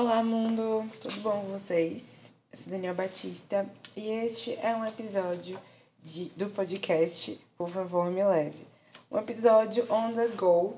Olá, 0.00 0.22
mundo! 0.22 0.88
Tudo 1.00 1.20
bom 1.22 1.40
com 1.40 1.58
vocês? 1.58 2.30
Eu 2.52 2.56
sou 2.56 2.70
Daniel 2.70 2.94
Batista 2.94 3.68
e 3.96 4.08
este 4.08 4.54
é 4.62 4.72
um 4.76 4.86
episódio 4.86 5.58
de, 6.00 6.26
do 6.36 6.48
podcast 6.50 7.36
Por 7.56 7.68
Favor 7.68 8.08
Me 8.08 8.22
Leve. 8.22 8.64
Um 9.10 9.18
episódio 9.18 9.92
on 9.92 10.14
the 10.14 10.28
go 10.28 10.76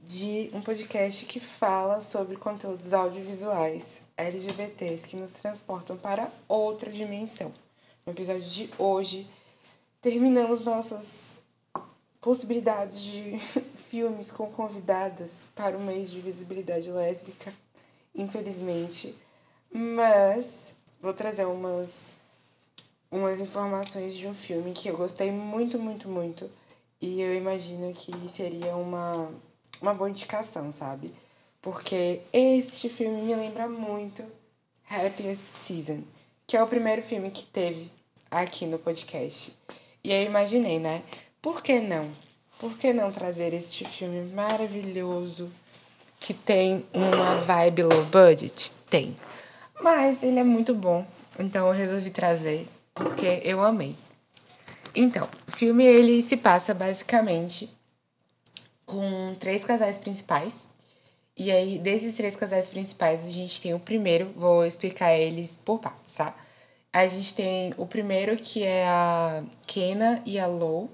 de 0.00 0.48
um 0.54 0.62
podcast 0.62 1.26
que 1.26 1.38
fala 1.38 2.00
sobre 2.00 2.36
conteúdos 2.36 2.94
audiovisuais 2.94 4.00
LGBTs 4.16 5.06
que 5.06 5.16
nos 5.16 5.32
transportam 5.32 5.98
para 5.98 6.32
outra 6.48 6.90
dimensão. 6.90 7.52
No 8.06 8.14
episódio 8.14 8.48
de 8.48 8.70
hoje, 8.78 9.28
terminamos 10.00 10.62
nossas 10.62 11.34
possibilidades 12.18 12.98
de 13.02 13.38
filmes 13.90 14.32
com 14.32 14.50
convidadas 14.50 15.42
para 15.54 15.76
o 15.76 15.80
mês 15.82 16.08
de 16.08 16.18
visibilidade 16.18 16.90
lésbica 16.90 17.52
infelizmente. 18.18 19.14
Mas 19.72 20.74
vou 21.00 21.14
trazer 21.14 21.46
umas, 21.46 22.10
umas 23.10 23.40
informações 23.40 24.14
de 24.14 24.26
um 24.26 24.34
filme 24.34 24.72
que 24.72 24.88
eu 24.88 24.96
gostei 24.96 25.30
muito, 25.30 25.78
muito, 25.78 26.08
muito. 26.08 26.50
E 27.00 27.20
eu 27.20 27.34
imagino 27.34 27.94
que 27.94 28.12
seria 28.34 28.74
uma, 28.76 29.30
uma 29.80 29.94
boa 29.94 30.10
indicação, 30.10 30.72
sabe? 30.72 31.14
Porque 31.62 32.20
este 32.32 32.88
filme 32.88 33.22
me 33.22 33.34
lembra 33.34 33.68
muito 33.68 34.22
Happiest 34.90 35.54
Season, 35.56 36.02
que 36.46 36.56
é 36.56 36.62
o 36.62 36.66
primeiro 36.66 37.02
filme 37.02 37.30
que 37.30 37.44
teve 37.44 37.90
aqui 38.30 38.66
no 38.66 38.78
podcast. 38.78 39.56
E 40.02 40.12
eu 40.12 40.22
imaginei, 40.22 40.78
né? 40.78 41.02
Por 41.40 41.62
que 41.62 41.80
não? 41.80 42.10
Por 42.58 42.76
que 42.76 42.92
não 42.92 43.12
trazer 43.12 43.54
este 43.54 43.84
filme 43.84 44.32
maravilhoso? 44.32 45.50
Que 46.20 46.34
tem 46.34 46.84
uma 46.92 47.36
vibe 47.36 47.84
low 47.84 48.04
budget? 48.04 48.72
Tem. 48.90 49.16
Mas 49.80 50.22
ele 50.22 50.38
é 50.38 50.44
muito 50.44 50.74
bom, 50.74 51.06
então 51.38 51.66
eu 51.66 51.72
resolvi 51.72 52.10
trazer 52.10 52.68
porque 52.94 53.40
eu 53.44 53.62
amei. 53.62 53.96
Então, 54.94 55.28
o 55.46 55.52
filme 55.52 55.84
ele 55.84 56.22
se 56.22 56.36
passa 56.36 56.74
basicamente 56.74 57.70
com 58.84 59.34
três 59.38 59.64
casais 59.64 59.96
principais. 59.96 60.66
E 61.36 61.52
aí, 61.52 61.78
desses 61.78 62.16
três 62.16 62.34
casais 62.34 62.68
principais, 62.68 63.24
a 63.24 63.30
gente 63.30 63.60
tem 63.60 63.72
o 63.72 63.78
primeiro, 63.78 64.32
vou 64.34 64.66
explicar 64.66 65.14
eles 65.14 65.56
por 65.64 65.78
partes, 65.78 66.14
tá? 66.14 66.34
A 66.92 67.06
gente 67.06 67.32
tem 67.32 67.72
o 67.76 67.86
primeiro 67.86 68.36
que 68.36 68.64
é 68.64 68.88
a 68.88 69.44
Kena 69.66 70.20
e 70.26 70.38
a 70.38 70.46
Low, 70.46 70.90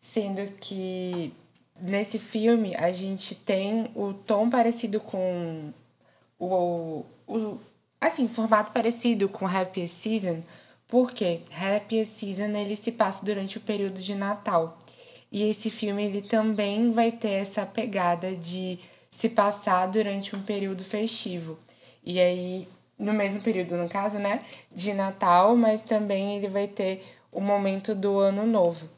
sendo 0.00 0.52
que 0.58 1.34
nesse 1.80 2.18
filme 2.18 2.74
a 2.76 2.92
gente 2.92 3.34
tem 3.34 3.90
o 3.94 4.12
tom 4.12 4.50
parecido 4.50 5.00
com 5.00 5.72
o, 6.38 7.04
o 7.26 7.58
assim, 8.00 8.28
formato 8.28 8.72
parecido 8.72 9.28
com 9.28 9.46
Happy 9.46 9.88
Season, 9.88 10.42
porque 10.86 11.40
Happy 11.52 12.04
Season 12.06 12.56
ele 12.56 12.76
se 12.76 12.92
passa 12.92 13.24
durante 13.24 13.58
o 13.58 13.60
período 13.60 14.00
de 14.00 14.14
Natal. 14.14 14.78
E 15.30 15.42
esse 15.42 15.70
filme 15.70 16.04
ele 16.04 16.22
também 16.22 16.90
vai 16.92 17.12
ter 17.12 17.32
essa 17.32 17.66
pegada 17.66 18.34
de 18.34 18.78
se 19.10 19.28
passar 19.28 19.86
durante 19.86 20.34
um 20.34 20.42
período 20.42 20.82
festivo. 20.82 21.58
E 22.02 22.18
aí, 22.18 22.66
no 22.98 23.12
mesmo 23.12 23.42
período, 23.42 23.76
no 23.76 23.88
caso, 23.88 24.18
né, 24.18 24.42
de 24.74 24.94
Natal, 24.94 25.54
mas 25.56 25.82
também 25.82 26.36
ele 26.36 26.48
vai 26.48 26.66
ter 26.66 27.04
o 27.30 27.40
momento 27.40 27.94
do 27.94 28.18
Ano 28.18 28.46
Novo. 28.46 28.88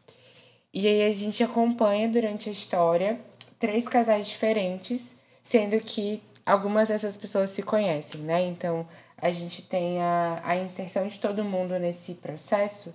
E 0.72 0.86
aí 0.86 1.02
a 1.02 1.12
gente 1.12 1.42
acompanha 1.42 2.08
durante 2.08 2.48
a 2.48 2.52
história 2.52 3.20
três 3.58 3.86
casais 3.88 4.28
diferentes, 4.28 5.14
sendo 5.42 5.78
que 5.80 6.22
algumas 6.46 6.88
dessas 6.88 7.16
pessoas 7.16 7.50
se 7.50 7.62
conhecem, 7.62 8.20
né? 8.22 8.42
Então 8.46 8.86
a 9.16 9.30
gente 9.30 9.62
tem 9.62 10.00
a, 10.00 10.40
a 10.42 10.56
inserção 10.56 11.06
de 11.06 11.18
todo 11.18 11.44
mundo 11.44 11.78
nesse 11.78 12.14
processo. 12.14 12.94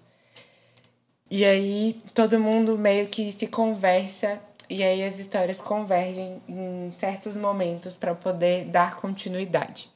E 1.30 1.44
aí 1.44 2.02
todo 2.14 2.40
mundo 2.40 2.78
meio 2.78 3.08
que 3.08 3.32
se 3.32 3.48
conversa 3.48 4.40
e 4.70 4.84
aí 4.84 5.04
as 5.04 5.20
histórias 5.20 5.62
convergem 5.62 6.42
em 6.48 6.90
certos 6.92 7.36
momentos 7.36 7.96
para 7.96 8.16
poder 8.16 8.66
dar 8.66 8.96
continuidade. 8.96 9.90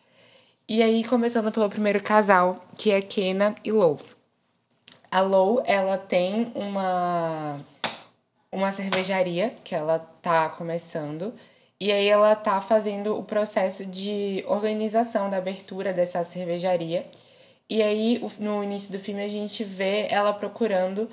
E 0.68 0.84
aí 0.84 1.04
começando 1.04 1.52
pelo 1.52 1.70
primeiro 1.70 2.02
casal, 2.02 2.64
que 2.78 2.92
é 2.92 3.02
Kena 3.02 3.56
e 3.64 3.72
Lou. 3.72 4.00
A 5.12 5.22
Lou, 5.22 5.64
ela 5.66 5.98
tem 5.98 6.52
uma 6.54 7.60
uma 8.52 8.72
cervejaria 8.74 9.56
que 9.64 9.76
ela 9.76 10.00
tá 10.22 10.50
começando 10.50 11.34
e 11.80 11.92
aí 11.92 12.08
ela 12.08 12.36
tá 12.36 12.62
fazendo 12.62 13.18
o 13.18 13.24
processo 13.24 13.86
de 13.86 14.44
organização 14.48 15.30
da 15.30 15.38
abertura 15.38 15.94
dessa 15.94 16.24
cervejaria. 16.24 17.06
E 17.70 17.82
aí 17.82 18.22
no 18.40 18.64
início 18.64 18.92
do 18.92 19.00
filme 19.00 19.24
a 19.24 19.28
gente 19.28 19.64
vê 19.64 20.08
ela 20.10 20.34
procurando 20.34 21.10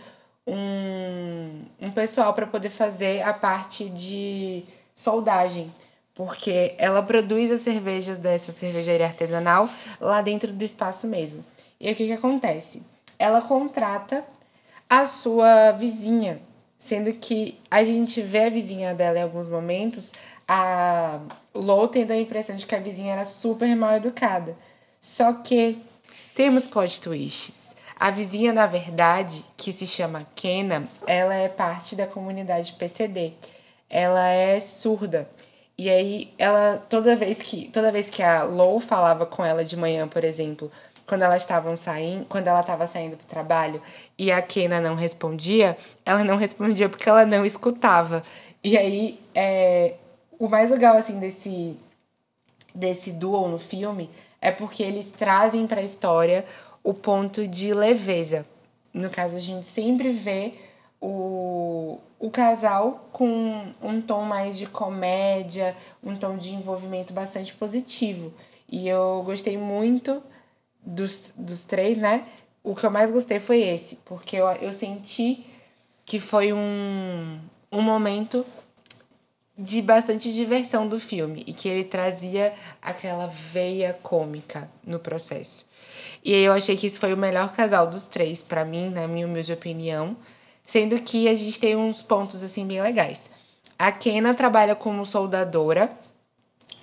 um, 0.46 1.62
um 1.80 1.90
pessoal 1.90 2.34
para 2.34 2.46
poder 2.46 2.70
fazer 2.70 3.22
a 3.22 3.32
parte 3.32 3.88
de 3.88 4.64
soldagem, 4.94 5.72
porque 6.14 6.74
ela 6.78 7.02
produz 7.02 7.50
as 7.50 7.60
cervejas 7.62 8.18
dessa 8.18 8.52
cervejaria 8.52 9.06
artesanal 9.06 9.68
lá 10.00 10.20
dentro 10.22 10.52
do 10.52 10.64
espaço 10.64 11.06
mesmo. 11.06 11.44
E 11.80 11.90
o 11.90 11.94
que, 11.94 12.06
que 12.06 12.12
acontece? 12.12 12.82
Ela 13.18 13.40
contrata 13.40 14.24
a 14.88 15.06
sua 15.06 15.72
vizinha, 15.72 16.40
Sendo 16.78 17.12
que 17.14 17.58
a 17.70 17.82
gente 17.82 18.20
vê 18.20 18.44
a 18.44 18.50
vizinha 18.50 18.94
dela 18.94 19.18
em 19.18 19.22
alguns 19.22 19.48
momentos, 19.48 20.12
a 20.46 21.18
Lou 21.54 21.88
tendo 21.88 22.12
a 22.12 22.16
impressão 22.16 22.54
de 22.54 22.66
que 22.66 22.74
a 22.74 22.78
vizinha 22.78 23.14
era 23.14 23.24
super 23.24 23.74
mal 23.74 23.96
educada. 23.96 24.56
Só 25.00 25.32
que 25.32 25.78
temos 26.34 26.66
plot 26.66 27.00
twists. 27.00 27.74
A 27.98 28.10
vizinha, 28.10 28.52
na 28.52 28.66
verdade, 28.66 29.44
que 29.56 29.72
se 29.72 29.86
chama 29.86 30.20
Kena, 30.34 30.86
ela 31.06 31.34
é 31.34 31.48
parte 31.48 31.96
da 31.96 32.06
comunidade 32.06 32.74
PCD. 32.74 33.32
Ela 33.88 34.28
é 34.28 34.60
surda. 34.60 35.28
E 35.78 35.90
aí, 35.90 36.32
ela 36.38 36.76
toda 36.88 37.16
vez 37.16 37.38
que 37.38 37.68
toda 37.70 37.90
vez 37.90 38.08
que 38.08 38.22
a 38.22 38.44
Lou 38.44 38.80
falava 38.80 39.26
com 39.26 39.44
ela 39.44 39.64
de 39.64 39.76
manhã, 39.76 40.06
por 40.06 40.24
exemplo, 40.24 40.70
quando 41.06 41.22
elas 41.22 41.42
estavam 41.42 41.76
saindo, 41.76 42.24
quando 42.26 42.48
ela 42.48 42.60
estava 42.60 42.86
saindo 42.86 43.16
pro 43.16 43.26
trabalho 43.26 43.80
e 44.18 44.32
a 44.32 44.42
Kena 44.42 44.80
não 44.80 44.94
respondia, 44.94 45.76
ela 46.04 46.24
não 46.24 46.36
respondia 46.36 46.88
porque 46.88 47.08
ela 47.08 47.24
não 47.24 47.44
escutava. 47.44 48.22
E 48.62 48.76
aí, 48.76 49.20
é, 49.34 49.94
o 50.38 50.48
mais 50.48 50.70
legal 50.70 50.96
assim 50.96 51.18
desse 51.18 51.76
desse 52.74 53.10
duo 53.10 53.48
no 53.48 53.58
filme 53.58 54.10
é 54.40 54.50
porque 54.50 54.82
eles 54.82 55.10
trazem 55.10 55.66
para 55.66 55.80
a 55.80 55.84
história 55.84 56.44
o 56.84 56.92
ponto 56.92 57.48
de 57.48 57.72
leveza. 57.72 58.46
No 58.92 59.10
caso, 59.10 59.34
a 59.34 59.40
gente 59.40 59.66
sempre 59.66 60.12
vê 60.12 60.54
o, 61.00 61.98
o 62.18 62.30
casal 62.30 63.08
com 63.12 63.72
um 63.82 64.00
tom 64.00 64.22
mais 64.22 64.56
de 64.56 64.66
comédia, 64.66 65.74
um 66.02 66.16
tom 66.16 66.36
de 66.36 66.52
envolvimento 66.52 67.12
bastante 67.12 67.54
positivo. 67.54 68.32
E 68.70 68.88
eu 68.88 69.22
gostei 69.24 69.56
muito 69.56 70.22
dos, 70.86 71.32
dos 71.36 71.64
três, 71.64 71.98
né? 71.98 72.24
O 72.62 72.74
que 72.74 72.86
eu 72.86 72.90
mais 72.90 73.10
gostei 73.10 73.40
foi 73.40 73.60
esse, 73.60 73.96
porque 74.04 74.36
eu, 74.36 74.46
eu 74.46 74.72
senti 74.72 75.44
que 76.04 76.20
foi 76.20 76.52
um, 76.52 77.38
um 77.70 77.82
momento 77.82 78.46
de 79.58 79.82
bastante 79.82 80.32
diversão 80.32 80.86
do 80.86 81.00
filme 81.00 81.42
e 81.46 81.52
que 81.52 81.68
ele 81.68 81.84
trazia 81.84 82.54
aquela 82.80 83.26
veia 83.26 83.98
cômica 84.02 84.70
no 84.84 84.98
processo. 84.98 85.64
E 86.24 86.32
eu 86.32 86.52
achei 86.52 86.76
que 86.76 86.86
isso 86.86 87.00
foi 87.00 87.12
o 87.12 87.16
melhor 87.16 87.52
casal 87.52 87.88
dos 87.88 88.06
três, 88.06 88.42
para 88.42 88.64
mim, 88.64 88.90
na 88.90 89.08
minha 89.08 89.26
humilde 89.26 89.52
opinião, 89.52 90.16
sendo 90.64 91.00
que 91.00 91.28
a 91.28 91.34
gente 91.34 91.58
tem 91.58 91.74
uns 91.74 92.02
pontos 92.02 92.42
assim 92.42 92.66
bem 92.66 92.82
legais. 92.82 93.30
A 93.78 93.90
Kena 93.90 94.34
trabalha 94.34 94.74
como 94.74 95.06
soldadora 95.06 95.90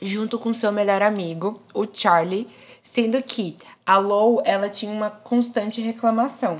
junto 0.01 0.37
com 0.37 0.53
seu 0.53 0.71
melhor 0.71 1.01
amigo, 1.01 1.61
o 1.73 1.87
Charlie, 1.91 2.47
sendo 2.81 3.21
que 3.23 3.57
a 3.85 3.97
Lou, 3.97 4.41
ela 4.45 4.69
tinha 4.69 4.91
uma 4.91 5.09
constante 5.09 5.81
reclamação, 5.81 6.57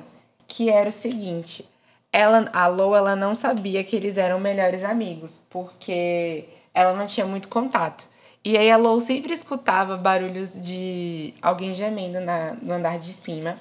que 0.48 0.70
era 0.70 0.90
o 0.90 0.94
seguinte, 0.94 1.66
ela, 2.12 2.46
a 2.54 2.68
Lou, 2.68 2.96
ela 2.96 3.16
não 3.16 3.34
sabia 3.34 3.84
que 3.84 3.96
eles 3.96 4.18
eram 4.18 4.40
melhores 4.40 4.84
amigos, 4.84 5.40
porque 5.50 6.46
ela 6.74 6.94
não 6.94 7.08
tinha 7.08 7.25
muito 7.25 7.48
contato. 7.48 8.08
E 8.46 8.58
aí 8.58 8.70
a 8.70 8.78
Lou 8.78 9.02
sempre 9.02 9.34
escutava 9.34 9.98
barulhos 9.98 10.60
de 10.62 11.34
alguém 11.42 11.74
gemendo 11.74 12.20
na, 12.20 12.56
no 12.62 12.74
andar 12.74 13.00
de 13.00 13.14
cima. 13.14 13.58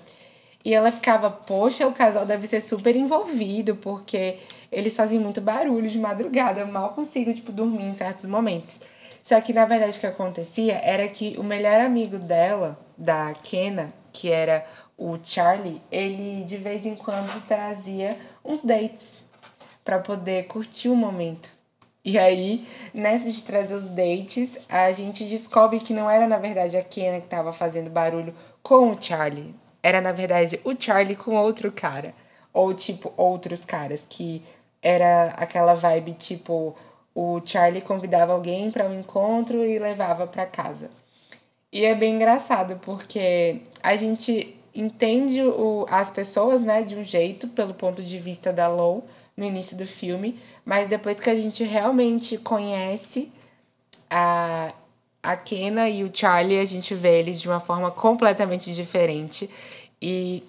E 0.65 0.75
ela 0.75 0.93
ficava, 0.93 1.31
poxa, 1.31 1.87
o 1.87 1.93
casal 1.93 2.27
deve 2.27 2.47
ser 2.47 2.61
super 2.61 2.95
envolvido, 2.95 3.77
porque 3.77 4.39
eles 4.71 4.95
fazem 4.95 5.19
muito 5.19 5.41
barulho 5.41 5.89
de 5.89 5.99
madrugada, 5.99 6.61
eu 6.61 6.67
mal 6.67 6.91
consigo, 6.91 7.33
tipo, 7.33 7.53
dormir 7.53 7.85
em 7.85 7.95
certos 7.95 8.27
momentos. 8.27 8.81
Só 9.23 9.41
que, 9.41 9.53
na 9.53 9.65
verdade, 9.65 9.97
o 9.97 10.01
que 10.01 10.07
acontecia 10.07 10.81
era 10.83 11.07
que 11.09 11.37
o 11.39 11.45
melhor 11.45 11.81
amigo 11.81 12.19
dela, 12.19 12.79
da 12.99 13.35
Kena, 13.43 13.93
que 14.13 14.31
era 14.31 14.67
o 14.97 15.19
Charlie, 15.23 15.81
ele 15.91 16.45
de 16.45 16.57
vez 16.57 16.85
em 16.85 16.95
quando 16.95 17.45
trazia 17.47 18.19
uns 18.45 18.63
dates 18.63 19.23
para 19.85 19.99
poder 19.99 20.47
curtir 20.47 20.89
o 20.89 20.97
momento. 20.97 21.51
E 22.05 22.19
aí, 22.19 22.67
nessa 22.93 23.31
de 23.31 23.43
trazer 23.43 23.75
os 23.75 23.85
dates, 23.85 24.59
a 24.69 24.91
gente 24.93 25.25
descobre 25.25 25.79
que 25.79 25.95
não 25.95 26.11
era 26.11 26.27
na 26.27 26.37
verdade 26.37 26.77
a 26.77 26.83
Kenna 26.83 27.19
que 27.19 27.27
estava 27.27 27.53
fazendo 27.53 27.91
barulho 27.91 28.35
com 28.61 28.91
o 28.91 29.01
Charlie. 29.01 29.55
Era 29.83 30.01
na 30.01 30.11
verdade 30.11 30.61
o 30.65 30.75
Charlie 30.79 31.15
com 31.15 31.37
outro 31.37 31.71
cara. 31.71 32.13
Ou 32.53 32.75
tipo, 32.75 33.13
outros 33.17 33.65
caras, 33.65 34.05
que 34.09 34.43
era 34.83 35.29
aquela 35.37 35.75
vibe 35.75 36.15
tipo, 36.15 36.77
o 37.15 37.41
Charlie 37.45 37.83
convidava 37.83 38.33
alguém 38.33 38.71
para 38.71 38.87
um 38.87 38.99
encontro 38.99 39.65
e 39.65 39.79
levava 39.79 40.27
para 40.27 40.47
casa. 40.47 40.91
E 41.73 41.85
é 41.85 41.95
bem 41.95 42.17
engraçado, 42.17 42.79
porque 42.83 43.63
a 43.83 43.97
gente 43.97 44.57
entende 44.75 45.43
o, 45.43 45.87
as 45.89 46.11
pessoas, 46.11 46.61
né, 46.63 46.83
de 46.83 46.95
um 46.95 47.05
jeito, 47.05 47.49
pelo 47.49 47.75
ponto 47.75 48.03
de 48.03 48.19
vista 48.19 48.53
da 48.53 48.69
Low, 48.69 49.07
no 49.37 49.45
início 49.45 49.77
do 49.77 49.87
filme, 49.87 50.39
mas 50.65 50.89
depois 50.89 51.19
que 51.19 51.31
a 51.31 51.35
gente 51.35 51.65
realmente 51.65 52.37
conhece 52.39 53.33
a, 54.11 54.73
a 55.23 55.37
Kena 55.37 55.89
e 55.89 56.05
o 56.05 56.11
Charlie, 56.13 56.59
a 56.59 56.67
gente 56.67 56.95
vê 56.95 57.19
eles 57.21 57.41
de 57.41 57.49
uma 57.49 57.61
forma 57.61 57.91
completamente 57.91 58.75
diferente. 58.75 59.49
E 60.01 60.43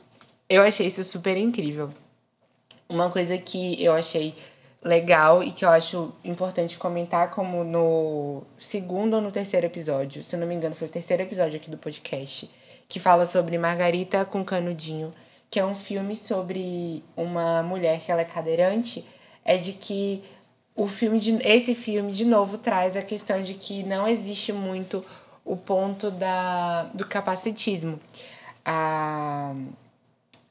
eu 0.50 0.62
achei 0.62 0.88
isso 0.88 1.04
super 1.04 1.38
incrível. 1.38 1.90
Uma 2.90 3.10
coisa 3.10 3.38
que 3.38 3.82
eu 3.82 3.94
achei 3.94 4.36
legal 4.84 5.44
e 5.44 5.52
que 5.52 5.64
eu 5.64 5.70
acho 5.70 6.14
importante 6.24 6.78
comentar, 6.78 7.32
como 7.32 7.64
no 7.64 8.44
segundo 8.60 9.16
ou 9.16 9.22
no 9.22 9.32
terceiro 9.32 9.66
episódio, 9.66 10.24
se 10.24 10.36
não 10.36 10.46
me 10.46 10.56
engano, 10.56 10.76
foi 10.76 10.88
o 10.88 10.92
terceiro 10.92 11.24
episódio 11.24 11.56
aqui 11.56 11.70
do 11.70 11.78
podcast, 11.78 12.50
que 12.88 13.00
fala 13.00 13.26
sobre 13.26 13.58
Margarita 13.58 14.26
com 14.26 14.44
Canudinho, 14.44 15.14
que 15.50 15.60
é 15.60 15.66
um 15.66 15.76
filme 15.76 16.16
sobre 16.16 17.04
uma 17.16 17.64
mulher 17.64 18.02
que 18.02 18.12
ela 18.12 18.22
é 18.22 18.26
cadeirante, 18.26 19.06
é 19.46 19.58
de 19.58 19.74
que 19.74 20.24
o 20.76 20.88
filme 20.88 21.20
de, 21.20 21.38
esse 21.48 21.76
filme 21.76 22.12
de 22.12 22.26
novo 22.26 22.58
traz 22.58 22.98
a 22.98 23.02
questão 23.02 23.42
de 23.42 23.54
que 23.54 23.84
não 23.84 24.08
existe 24.08 24.52
muito 24.52 25.06
o 25.46 25.56
ponto 25.56 26.10
da, 26.10 26.84
do 26.94 27.06
capacitismo. 27.08 28.00
A, 28.66 29.54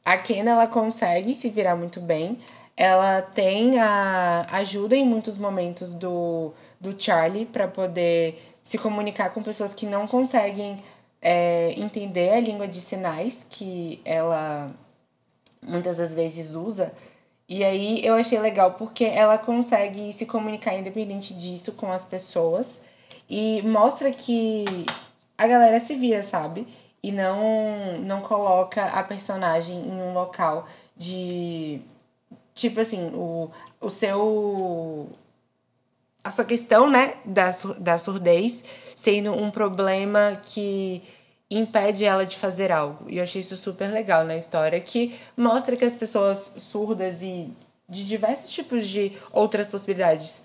a 0.05 0.19
Ken 0.19 0.47
ela 0.47 0.67
consegue 0.67 1.35
se 1.35 1.49
virar 1.49 1.77
muito 1.77 2.01
bem, 2.01 2.39
ela 2.77 3.23
tem 3.23 3.79
a 3.79 4.47
ajuda 4.53 4.97
em 4.97 5.05
muitos 5.05 5.37
momentos 5.37 5.95
do, 5.95 6.53
do 6.81 7.01
Charlie 7.01 7.47
para 7.47 7.69
poder 7.69 8.57
se 8.65 8.79
comunicar 8.79 9.31
com 9.31 9.43
pessoas 9.43 9.75
que 9.75 9.87
não 9.87 10.07
conseguem 10.07 10.83
é, 11.21 11.73
entender 11.79 12.31
a 12.31 12.41
língua 12.41 12.67
de 12.67 12.81
sinais 12.81 13.45
que 13.49 14.01
ela 14.05 14.71
muitas 15.63 15.97
das 15.97 16.13
vezes 16.13 16.55
usa. 16.55 16.93
E 17.49 17.63
aí 17.65 18.05
eu 18.05 18.15
achei 18.15 18.39
legal 18.39 18.73
porque 18.75 19.05
ela 19.05 19.39
consegue 19.39 20.13
se 20.15 20.27
comunicar 20.27 20.75
independente 20.75 21.35
disso 21.35 21.73
com 21.73 21.93
as 21.93 22.05
pessoas 22.05 22.83
e 23.29 23.63
mostra 23.63 24.11
que 24.11 24.65
a 25.37 25.47
galera 25.47 25.79
se 25.81 25.95
vira, 25.95 26.23
sabe? 26.23 26.67
E 27.03 27.13
não 27.13 27.99
não 28.01 28.21
coloca 28.21 28.85
a 28.87 29.03
personagem 29.03 29.77
em 29.77 29.93
um 29.93 30.15
local 30.15 30.67
de 30.97 31.81
tipo 32.55 32.81
assim, 32.81 33.11
o, 33.15 33.51
o 33.81 33.91
seu. 33.91 35.09
A 36.25 36.31
sua 36.31 36.45
questão, 36.45 36.89
né, 36.89 37.15
da, 37.25 37.51
da 37.79 37.99
surdez 37.99 38.63
sendo 38.95 39.33
um 39.33 39.51
problema 39.51 40.41
que 40.41 41.03
impede 41.51 42.05
ela 42.05 42.25
de 42.25 42.37
fazer 42.37 42.71
algo. 42.71 43.11
E 43.11 43.19
eu 43.19 43.25
achei 43.25 43.41
isso 43.41 43.57
super 43.57 43.91
legal 43.91 44.25
na 44.25 44.37
história, 44.37 44.81
que 44.81 45.19
mostra 45.37 45.77
que 45.77 45.85
as 45.85 45.95
pessoas 45.95 46.53
surdas 46.57 47.23
e 47.23 47.51
de 47.89 48.07
diversos 48.07 48.51
tipos 48.51 48.89
de 48.89 49.13
outras 49.33 49.67
possibilidades 49.67 50.43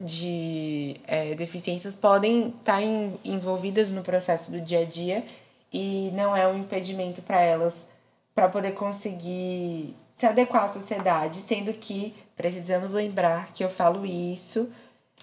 de 0.00 0.96
é, 1.06 1.34
deficiências 1.34 1.94
podem 1.94 2.48
estar 2.48 2.80
tá 2.80 2.82
envolvidas 3.22 3.90
no 3.90 4.02
processo 4.02 4.50
do 4.50 4.60
dia 4.60 4.80
a 4.80 4.84
dia 4.84 5.24
e 5.72 6.10
não 6.14 6.34
é 6.34 6.48
um 6.48 6.58
impedimento 6.58 7.20
para 7.20 7.42
elas 7.42 7.86
para 8.34 8.48
poder 8.48 8.72
conseguir 8.72 9.94
se 10.20 10.26
adequar 10.26 10.64
à 10.64 10.68
sociedade, 10.68 11.40
sendo 11.40 11.72
que 11.72 12.14
precisamos 12.36 12.92
lembrar 12.92 13.50
que 13.54 13.64
eu 13.64 13.70
falo 13.70 14.04
isso 14.04 14.70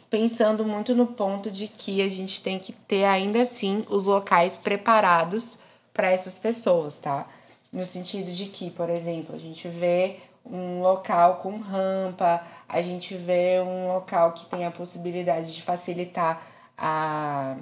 pensando 0.10 0.66
muito 0.66 0.96
no 0.96 1.06
ponto 1.06 1.52
de 1.52 1.68
que 1.68 2.02
a 2.02 2.10
gente 2.10 2.42
tem 2.42 2.58
que 2.58 2.74
ter 2.74 3.06
ainda 3.06 3.44
assim 3.44 3.86
os 3.90 4.08
locais 4.08 4.58
preparados 4.58 5.60
para 5.94 6.10
essas 6.10 6.40
pessoas, 6.40 6.98
tá? 6.98 7.28
No 7.72 7.86
sentido 7.86 8.32
de 8.32 8.46
que, 8.46 8.72
por 8.72 8.90
exemplo, 8.90 9.36
a 9.36 9.38
gente 9.38 9.68
vê 9.68 10.18
um 10.44 10.82
local 10.82 11.36
com 11.44 11.60
rampa, 11.60 12.42
a 12.68 12.82
gente 12.82 13.16
vê 13.16 13.60
um 13.60 13.90
local 13.90 14.32
que 14.32 14.48
tem 14.48 14.66
a 14.66 14.72
possibilidade 14.72 15.54
de 15.54 15.62
facilitar 15.62 16.42
a, 16.76 17.56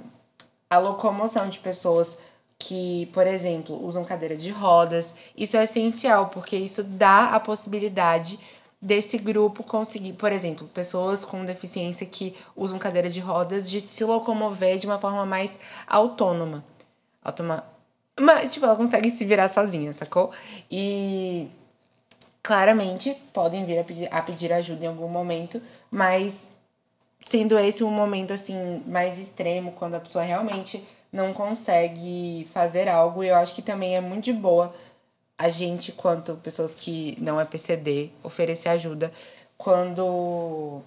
a 0.70 0.78
locomoção 0.78 1.50
de 1.50 1.58
pessoas 1.58 2.16
que, 2.58 3.06
por 3.12 3.26
exemplo, 3.26 3.84
usam 3.84 4.04
cadeira 4.04 4.36
de 4.36 4.50
rodas. 4.50 5.14
Isso 5.36 5.56
é 5.56 5.64
essencial, 5.64 6.28
porque 6.28 6.56
isso 6.56 6.82
dá 6.82 7.34
a 7.34 7.40
possibilidade 7.40 8.38
desse 8.80 9.18
grupo 9.18 9.62
conseguir, 9.62 10.12
por 10.12 10.32
exemplo, 10.32 10.68
pessoas 10.68 11.24
com 11.24 11.44
deficiência 11.44 12.06
que 12.06 12.36
usam 12.54 12.78
cadeira 12.78 13.08
de 13.08 13.20
rodas, 13.20 13.68
de 13.68 13.80
se 13.80 14.04
locomover 14.04 14.78
de 14.78 14.86
uma 14.86 14.98
forma 14.98 15.24
mais 15.26 15.58
autônoma. 15.86 16.64
Automa... 17.24 17.64
Mas, 18.18 18.52
tipo, 18.52 18.64
ela 18.64 18.76
consegue 18.76 19.10
se 19.10 19.24
virar 19.24 19.48
sozinha, 19.48 19.92
sacou? 19.92 20.30
E 20.70 21.48
claramente 22.42 23.14
podem 23.32 23.64
vir 23.64 23.78
a 23.78 23.84
pedir, 23.84 24.08
a 24.12 24.22
pedir 24.22 24.52
ajuda 24.52 24.84
em 24.84 24.88
algum 24.88 25.08
momento, 25.08 25.60
mas 25.90 26.50
sendo 27.26 27.58
esse 27.58 27.82
um 27.82 27.90
momento 27.90 28.32
assim 28.32 28.82
mais 28.86 29.18
extremo, 29.18 29.72
quando 29.72 29.96
a 29.96 30.00
pessoa 30.00 30.22
realmente 30.22 30.86
não 31.16 31.32
consegue 31.32 32.46
fazer 32.52 32.88
algo. 32.88 33.24
E 33.24 33.28
eu 33.28 33.36
acho 33.36 33.54
que 33.54 33.62
também 33.62 33.96
é 33.96 34.00
muito 34.00 34.24
de 34.24 34.32
boa 34.32 34.74
a 35.38 35.48
gente, 35.48 35.92
quanto 35.92 36.36
pessoas 36.36 36.74
que 36.74 37.16
não 37.20 37.40
é 37.40 37.44
PCD, 37.44 38.10
oferecer 38.22 38.68
ajuda 38.70 39.12
quando 39.58 40.82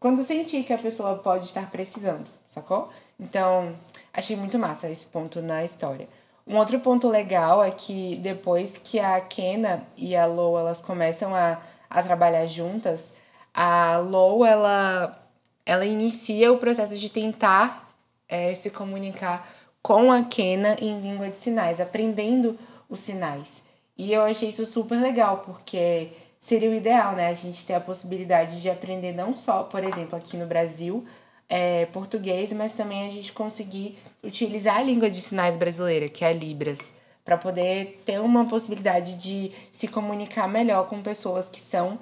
quando 0.00 0.24
sentir 0.24 0.62
que 0.64 0.72
a 0.72 0.78
pessoa 0.78 1.16
pode 1.16 1.46
estar 1.46 1.70
precisando, 1.70 2.26
sacou? 2.48 2.88
Então, 3.18 3.74
achei 4.12 4.36
muito 4.36 4.58
massa 4.58 4.88
esse 4.88 5.06
ponto 5.06 5.42
na 5.42 5.64
história. 5.64 6.08
Um 6.46 6.56
outro 6.56 6.78
ponto 6.80 7.08
legal 7.08 7.62
é 7.62 7.70
que 7.70 8.16
depois 8.16 8.78
que 8.78 9.00
a 9.00 9.20
Kena 9.20 9.82
e 9.96 10.16
a 10.16 10.24
Lo 10.26 10.56
elas 10.56 10.80
começam 10.80 11.34
a, 11.34 11.60
a 11.90 12.02
trabalhar 12.02 12.46
juntas, 12.46 13.12
a 13.52 13.98
Lo 13.98 14.44
ela, 14.44 15.20
ela 15.66 15.84
inicia 15.84 16.52
o 16.52 16.58
processo 16.58 16.96
de 16.96 17.08
tentar 17.10 17.87
é, 18.28 18.54
se 18.54 18.70
comunicar 18.70 19.48
com 19.82 20.12
a 20.12 20.22
Kena 20.22 20.76
em 20.80 21.00
língua 21.00 21.30
de 21.30 21.38
sinais, 21.38 21.80
aprendendo 21.80 22.58
os 22.88 23.00
sinais. 23.00 23.62
E 23.96 24.12
eu 24.12 24.22
achei 24.22 24.50
isso 24.50 24.66
super 24.66 25.00
legal, 25.00 25.38
porque 25.38 26.08
seria 26.40 26.70
o 26.70 26.74
ideal, 26.74 27.14
né? 27.14 27.28
A 27.28 27.34
gente 27.34 27.64
ter 27.64 27.74
a 27.74 27.80
possibilidade 27.80 28.60
de 28.60 28.70
aprender 28.70 29.12
não 29.12 29.34
só, 29.34 29.64
por 29.64 29.82
exemplo, 29.82 30.16
aqui 30.16 30.36
no 30.36 30.46
Brasil, 30.46 31.04
é, 31.48 31.86
português, 31.86 32.52
mas 32.52 32.72
também 32.72 33.06
a 33.06 33.10
gente 33.10 33.32
conseguir 33.32 33.98
utilizar 34.22 34.76
a 34.76 34.82
língua 34.82 35.10
de 35.10 35.20
sinais 35.20 35.56
brasileira, 35.56 36.08
que 36.08 36.24
é 36.24 36.28
a 36.28 36.32
Libras, 36.32 36.92
para 37.24 37.36
poder 37.36 38.02
ter 38.04 38.20
uma 38.20 38.46
possibilidade 38.46 39.14
de 39.14 39.52
se 39.72 39.88
comunicar 39.88 40.46
melhor 40.48 40.88
com 40.88 41.02
pessoas 41.02 41.48
que 41.48 41.60
são 41.60 41.98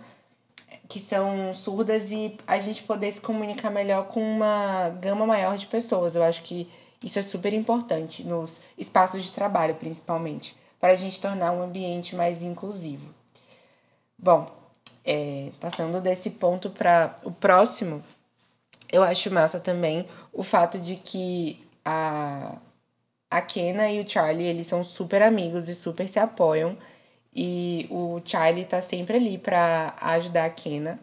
que 0.88 1.00
são 1.00 1.52
surdas 1.54 2.10
e 2.10 2.36
a 2.46 2.58
gente 2.58 2.82
poder 2.82 3.12
se 3.12 3.20
comunicar 3.20 3.70
melhor 3.70 4.06
com 4.08 4.20
uma 4.20 4.88
gama 5.00 5.26
maior 5.26 5.56
de 5.56 5.66
pessoas. 5.66 6.14
Eu 6.14 6.22
acho 6.22 6.42
que 6.42 6.70
isso 7.02 7.18
é 7.18 7.22
super 7.22 7.52
importante 7.52 8.24
nos 8.24 8.60
espaços 8.78 9.22
de 9.24 9.32
trabalho, 9.32 9.74
principalmente, 9.74 10.56
para 10.80 10.90
a 10.90 10.96
gente 10.96 11.20
tornar 11.20 11.52
um 11.52 11.62
ambiente 11.62 12.14
mais 12.14 12.42
inclusivo. 12.42 13.14
Bom, 14.18 14.50
é, 15.04 15.50
passando 15.60 16.00
desse 16.00 16.30
ponto 16.30 16.70
para 16.70 17.16
o 17.22 17.30
próximo, 17.30 18.02
eu 18.90 19.02
acho 19.02 19.30
massa 19.30 19.60
também 19.60 20.06
o 20.32 20.42
fato 20.42 20.78
de 20.78 20.96
que 20.96 21.64
a, 21.84 22.56
a 23.30 23.40
Kena 23.42 23.90
e 23.90 24.00
o 24.00 24.08
Charlie, 24.08 24.46
eles 24.46 24.66
são 24.66 24.82
super 24.82 25.22
amigos 25.22 25.68
e 25.68 25.74
super 25.74 26.08
se 26.08 26.18
apoiam. 26.18 26.76
E 27.36 27.86
o 27.90 28.22
Charlie 28.24 28.64
tá 28.64 28.80
sempre 28.80 29.16
ali 29.18 29.36
para 29.36 29.94
ajudar 30.00 30.46
a 30.46 30.50
Kena. 30.50 30.98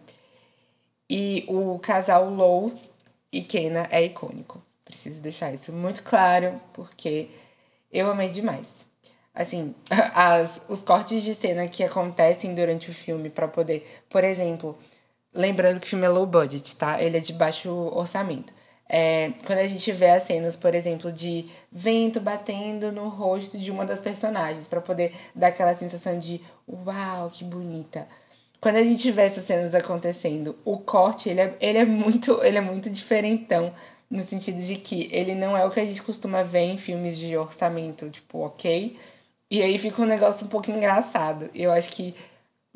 E 1.08 1.46
o 1.48 1.78
casal 1.78 2.28
Low 2.28 2.74
e 3.32 3.42
Kena 3.42 3.88
é 3.92 4.04
icônico. 4.04 4.60
Preciso 4.84 5.22
deixar 5.22 5.54
isso 5.54 5.72
muito 5.72 6.02
claro, 6.02 6.60
porque 6.74 7.30
eu 7.92 8.10
amei 8.10 8.30
demais. 8.30 8.84
Assim, 9.34 9.76
as, 10.16 10.60
os 10.68 10.82
cortes 10.82 11.22
de 11.22 11.36
cena 11.36 11.68
que 11.68 11.84
acontecem 11.84 12.56
durante 12.56 12.90
o 12.90 12.94
filme 12.94 13.30
para 13.30 13.48
poder. 13.48 14.02
Por 14.10 14.24
exemplo, 14.24 14.76
lembrando 15.34 15.80
que 15.80 15.86
o 15.86 15.90
filme 15.90 16.06
é 16.06 16.10
low 16.10 16.26
budget, 16.26 16.76
tá? 16.76 17.00
Ele 17.02 17.18
é 17.18 17.20
de 17.20 17.34
baixo 17.34 17.70
orçamento. 17.70 18.52
É, 18.96 19.32
quando 19.48 19.58
a 19.58 19.66
gente 19.66 19.92
vê 19.92 20.12
as 20.12 20.22
cenas, 20.22 20.56
por 20.56 20.76
exemplo, 20.76 21.12
de 21.12 21.50
vento 21.72 22.20
batendo 22.22 22.92
no 22.92 23.10
rosto 23.10 23.58
de 23.58 23.72
uma 23.72 23.88
das 23.88 24.04
personagens, 24.04 24.68
para 24.68 24.80
poder 24.80 25.16
dar 25.34 25.48
aquela 25.48 25.74
sensação 25.76 26.20
de 26.20 26.40
uau, 26.70 27.32
que 27.32 27.44
bonita. 27.44 28.08
quando 28.62 28.78
a 28.78 28.84
gente 28.84 29.12
vê 29.12 29.24
essas 29.24 29.46
cenas 29.46 29.76
acontecendo, 29.76 30.56
o 30.66 30.78
corte, 30.80 31.30
ele 31.30 31.42
é, 31.42 31.58
ele 31.60 31.80
é 31.80 31.86
muito, 31.86 32.44
ele 32.44 32.58
é 32.58 32.62
muito 32.62 32.90
diferentão, 32.90 33.74
no 34.10 34.22
sentido 34.24 34.62
de 34.62 34.76
que 34.78 35.10
ele 35.12 35.36
não 35.36 35.58
é 35.58 35.66
o 35.66 35.72
que 35.72 35.80
a 35.80 35.86
gente 35.86 36.02
costuma 36.04 36.44
ver 36.44 36.62
em 36.62 36.78
filmes 36.78 37.18
de 37.18 37.36
orçamento, 37.38 38.10
tipo, 38.12 38.40
ok? 38.46 38.98
E 39.52 39.62
aí 39.64 39.80
fica 39.80 40.02
um 40.02 40.06
negócio 40.06 40.46
um 40.46 40.50
pouco 40.50 40.72
engraçado. 40.72 41.50
Eu 41.56 41.72
acho 41.72 41.92
que, 41.92 42.16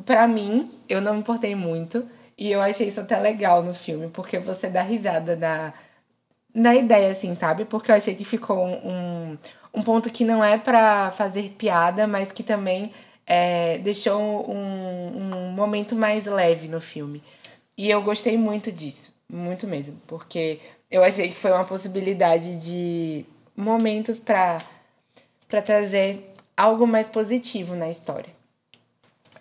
para 0.06 0.28
mim, 0.28 0.72
eu 0.90 1.02
não 1.02 1.14
me 1.14 1.20
importei 1.22 1.56
muito, 1.56 2.08
e 2.38 2.52
eu 2.52 2.62
achei 2.62 2.88
isso 2.88 3.00
até 3.02 3.20
legal 3.20 3.64
no 3.64 3.74
filme, 3.74 4.10
porque 4.10 4.40
você 4.40 4.70
dá 4.70 4.82
risada 4.84 5.36
na, 5.36 5.74
na 6.58 6.74
ideia, 6.76 7.12
assim, 7.12 7.36
sabe? 7.36 7.66
Porque 7.66 7.92
eu 7.92 7.96
achei 7.96 8.16
que 8.16 8.26
ficou 8.26 8.66
um, 8.66 9.38
um 9.72 9.84
ponto 9.84 10.10
que 10.10 10.26
não 10.26 10.44
é 10.44 10.58
para 10.58 11.12
fazer 11.12 11.50
piada, 11.56 12.08
mas 12.08 12.32
que 12.32 12.42
também 12.42 12.92
é, 13.28 13.78
deixou 13.78 14.50
um, 14.50 15.18
um 15.18 15.52
momento 15.52 15.96
mais 15.96 16.26
leve 16.26 16.68
no 16.68 16.82
filme. 16.82 17.22
E 17.78 17.88
eu 17.88 18.02
gostei 18.02 18.36
muito 18.40 18.72
disso, 18.72 19.14
muito 19.32 19.68
mesmo, 19.68 20.02
porque 20.08 20.60
eu 20.90 21.04
achei 21.04 21.30
que 21.30 21.36
foi 21.36 21.52
uma 21.52 21.64
possibilidade 21.64 22.58
de 22.58 23.24
momentos 23.56 24.18
para 24.20 24.66
para 25.48 25.62
trazer 25.62 26.34
algo 26.58 26.86
mais 26.86 27.08
positivo 27.08 27.74
na 27.74 27.90
história. 27.90 28.36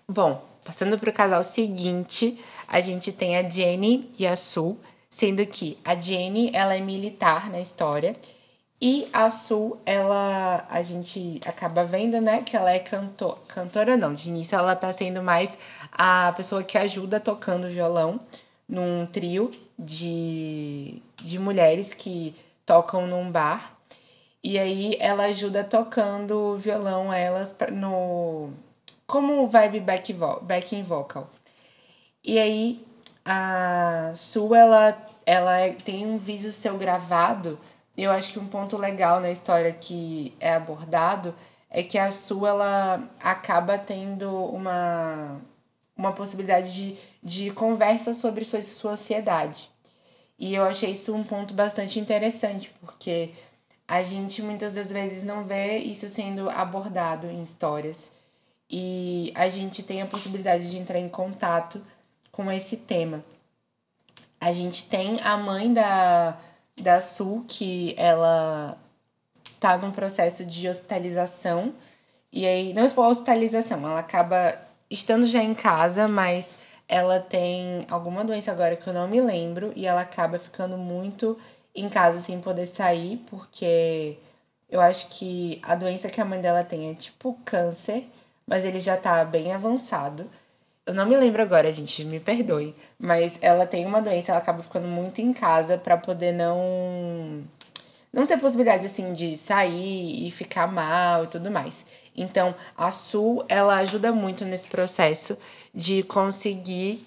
Bom, 0.06 0.44
passando 0.64 0.96
para 0.96 1.10
o 1.10 1.12
casal 1.12 1.42
seguinte, 1.42 2.40
a 2.68 2.80
gente 2.80 3.10
tem 3.10 3.36
a 3.36 3.48
Jenny 3.48 4.08
e 4.16 4.24
a 4.24 4.36
Sue, 4.36 4.76
sendo 5.16 5.46
que 5.46 5.78
a 5.82 5.94
Jenny 5.94 6.50
ela 6.52 6.76
é 6.76 6.80
militar 6.80 7.48
na 7.48 7.58
história 7.58 8.14
e 8.78 9.08
a 9.14 9.30
Sul, 9.30 9.80
ela 9.86 10.66
a 10.68 10.82
gente 10.82 11.40
acaba 11.46 11.84
vendo, 11.84 12.20
né, 12.20 12.42
que 12.42 12.54
ela 12.54 12.70
é 12.70 12.78
cantor, 12.78 13.38
cantora 13.48 13.96
não, 13.96 14.12
de 14.12 14.28
início 14.28 14.58
ela 14.58 14.76
tá 14.76 14.92
sendo 14.92 15.22
mais 15.22 15.56
a 15.90 16.34
pessoa 16.36 16.62
que 16.62 16.76
ajuda 16.76 17.18
tocando 17.18 17.66
violão 17.66 18.20
num 18.68 19.06
trio 19.06 19.50
de, 19.78 21.00
de 21.22 21.38
mulheres 21.38 21.94
que 21.94 22.36
tocam 22.66 23.06
num 23.06 23.30
bar. 23.30 23.74
E 24.44 24.58
aí 24.58 24.98
ela 25.00 25.24
ajuda 25.24 25.64
tocando 25.64 26.56
violão 26.58 27.10
elas 27.10 27.54
no 27.72 28.50
como 29.06 29.48
vibe 29.48 29.80
back, 29.80 30.12
vo, 30.12 30.40
backing 30.42 30.82
vocal. 30.82 31.30
E 32.22 32.38
aí 32.38 32.84
a 33.26 34.12
Sul 34.14 34.54
ela 34.54 34.96
ela 35.26 35.58
é, 35.58 35.72
tem 35.72 36.06
um 36.06 36.16
vídeo 36.16 36.52
seu 36.52 36.78
gravado 36.78 37.58
eu 37.96 38.10
acho 38.10 38.32
que 38.32 38.38
um 38.38 38.46
ponto 38.46 38.76
legal 38.76 39.20
na 39.20 39.30
história 39.30 39.72
que 39.72 40.34
é 40.38 40.52
abordado 40.52 41.34
é 41.70 41.82
que 41.82 41.98
a 41.98 42.12
sua 42.12 42.50
ela 42.50 43.10
acaba 43.18 43.78
tendo 43.78 44.30
uma, 44.30 45.40
uma 45.96 46.12
possibilidade 46.12 46.72
de, 46.72 46.98
de 47.22 47.50
conversa 47.52 48.12
sobre 48.12 48.44
sua 48.44 48.62
sociedade. 48.62 49.70
E 50.38 50.54
eu 50.54 50.62
achei 50.62 50.92
isso 50.92 51.14
um 51.14 51.24
ponto 51.24 51.54
bastante 51.54 51.98
interessante, 51.98 52.70
porque 52.80 53.30
a 53.88 54.02
gente 54.02 54.42
muitas 54.42 54.74
das 54.74 54.90
vezes 54.90 55.24
não 55.24 55.44
vê 55.44 55.78
isso 55.78 56.08
sendo 56.10 56.50
abordado 56.50 57.26
em 57.28 57.42
histórias. 57.42 58.14
E 58.70 59.32
a 59.34 59.48
gente 59.48 59.82
tem 59.82 60.02
a 60.02 60.06
possibilidade 60.06 60.70
de 60.70 60.76
entrar 60.76 60.98
em 60.98 61.08
contato 61.08 61.80
com 62.36 62.52
esse 62.52 62.76
tema. 62.76 63.24
A 64.38 64.52
gente 64.52 64.84
tem 64.88 65.18
a 65.22 65.38
mãe 65.38 65.72
da, 65.72 66.36
da 66.78 67.00
Sul, 67.00 67.44
que 67.48 67.94
ela 67.96 68.76
tá 69.58 69.78
num 69.78 69.90
processo 69.90 70.44
de 70.44 70.68
hospitalização. 70.68 71.72
E 72.30 72.46
aí, 72.46 72.74
não 72.74 72.84
é 72.84 73.00
hospitalização, 73.08 73.78
ela 73.78 73.98
acaba 73.98 74.54
estando 74.90 75.26
já 75.26 75.42
em 75.42 75.54
casa, 75.54 76.06
mas 76.06 76.54
ela 76.86 77.18
tem 77.18 77.86
alguma 77.90 78.22
doença 78.22 78.52
agora 78.52 78.76
que 78.76 78.86
eu 78.86 78.92
não 78.92 79.08
me 79.08 79.20
lembro. 79.20 79.72
E 79.74 79.86
ela 79.86 80.02
acaba 80.02 80.38
ficando 80.38 80.76
muito 80.76 81.38
em 81.74 81.88
casa 81.88 82.22
sem 82.22 82.38
poder 82.40 82.66
sair, 82.66 83.24
porque 83.30 84.18
eu 84.68 84.80
acho 84.80 85.08
que 85.08 85.58
a 85.62 85.74
doença 85.74 86.10
que 86.10 86.20
a 86.20 86.24
mãe 86.24 86.40
dela 86.40 86.62
tem 86.62 86.90
é 86.90 86.94
tipo 86.94 87.38
câncer, 87.46 88.06
mas 88.46 88.64
ele 88.64 88.80
já 88.80 88.96
tá 88.96 89.24
bem 89.24 89.52
avançado. 89.52 90.30
Eu 90.86 90.94
não 90.94 91.04
me 91.04 91.16
lembro 91.16 91.42
agora, 91.42 91.72
gente, 91.72 92.04
me 92.04 92.20
perdoe. 92.20 92.74
Mas 92.98 93.36
ela 93.42 93.66
tem 93.66 93.84
uma 93.84 94.00
doença, 94.00 94.30
ela 94.30 94.38
acaba 94.40 94.62
ficando 94.62 94.86
muito 94.86 95.20
em 95.20 95.32
casa 95.32 95.76
para 95.76 95.96
poder 95.96 96.32
não. 96.32 97.42
Não 98.12 98.26
ter 98.26 98.38
possibilidade, 98.38 98.86
assim, 98.86 99.12
de 99.12 99.36
sair 99.36 100.26
e 100.26 100.30
ficar 100.30 100.66
mal 100.66 101.24
e 101.24 101.26
tudo 101.26 101.50
mais. 101.50 101.84
Então, 102.16 102.54
a 102.76 102.90
Sul, 102.90 103.44
ela 103.48 103.76
ajuda 103.76 104.12
muito 104.12 104.44
nesse 104.44 104.66
processo 104.68 105.36
de 105.74 106.02
conseguir 106.04 107.04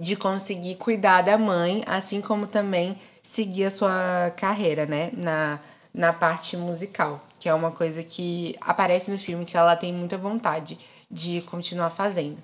de 0.00 0.14
conseguir 0.14 0.76
cuidar 0.76 1.22
da 1.22 1.36
mãe, 1.36 1.82
assim 1.86 2.20
como 2.20 2.46
também 2.46 2.96
seguir 3.22 3.64
a 3.64 3.70
sua 3.70 4.32
carreira, 4.36 4.86
né, 4.86 5.10
na, 5.12 5.58
na 5.92 6.12
parte 6.12 6.56
musical, 6.56 7.20
que 7.40 7.48
é 7.48 7.54
uma 7.54 7.72
coisa 7.72 8.04
que 8.04 8.54
aparece 8.60 9.10
no 9.10 9.18
filme 9.18 9.44
que 9.44 9.56
ela 9.56 9.74
tem 9.74 9.92
muita 9.92 10.16
vontade 10.16 10.78
de 11.10 11.40
continuar 11.42 11.90
fazendo. 11.90 12.38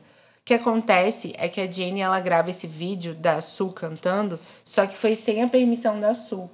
O 0.45 0.47
que 0.47 0.53
acontece 0.53 1.33
é 1.39 1.49
que 1.49 1.59
a 1.59 1.67
Jenny 1.67 2.03
ela 2.03 2.21
grava 2.21 2.51
esse 2.51 2.67
vídeo 2.67 3.15
da 3.15 3.41
Sul 3.41 3.73
cantando, 3.73 4.39
só 4.63 4.87
que 4.87 4.95
foi 4.95 5.17
sem 5.17 5.43
a 5.43 5.49
permissão 5.49 5.99
da 5.99 6.15
Sul. 6.15 6.51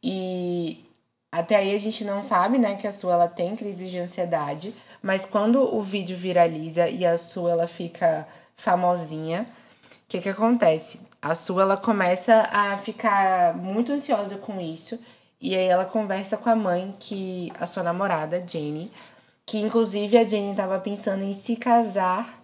E 0.00 0.84
até 1.32 1.56
aí 1.56 1.74
a 1.74 1.78
gente 1.80 2.04
não 2.04 2.22
sabe, 2.22 2.58
né, 2.58 2.76
que 2.76 2.86
a 2.86 2.92
Sul 2.92 3.10
ela 3.10 3.26
tem 3.26 3.56
crise 3.56 3.90
de 3.90 3.98
ansiedade, 3.98 4.72
mas 5.02 5.26
quando 5.26 5.60
o 5.60 5.82
vídeo 5.82 6.16
viraliza 6.16 6.88
e 6.88 7.04
a 7.04 7.18
Sul 7.18 7.48
ela 7.48 7.66
fica 7.66 8.24
famosinha, 8.56 9.48
o 9.90 9.96
que 10.06 10.20
que 10.20 10.28
acontece? 10.28 11.00
A 11.20 11.34
Sul 11.34 11.60
ela 11.60 11.76
começa 11.76 12.48
a 12.52 12.78
ficar 12.78 13.52
muito 13.56 13.90
ansiosa 13.90 14.36
com 14.36 14.60
isso, 14.60 14.96
e 15.40 15.56
aí 15.56 15.66
ela 15.66 15.84
conversa 15.84 16.36
com 16.36 16.50
a 16.50 16.54
mãe 16.54 16.94
que 17.00 17.52
a 17.58 17.66
sua 17.66 17.82
namorada, 17.82 18.44
Jenny, 18.46 18.92
que 19.44 19.58
inclusive 19.58 20.16
a 20.16 20.24
Jenny 20.24 20.52
estava 20.52 20.78
pensando 20.78 21.24
em 21.24 21.34
se 21.34 21.56
casar, 21.56 22.43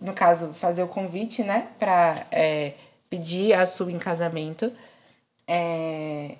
no 0.00 0.12
caso, 0.12 0.52
fazer 0.54 0.82
o 0.82 0.88
convite, 0.88 1.42
né, 1.42 1.68
para 1.78 2.26
é, 2.30 2.74
pedir 3.08 3.52
a 3.54 3.66
sua 3.66 3.90
em 3.90 3.98
casamento. 3.98 4.72
É, 5.46 6.36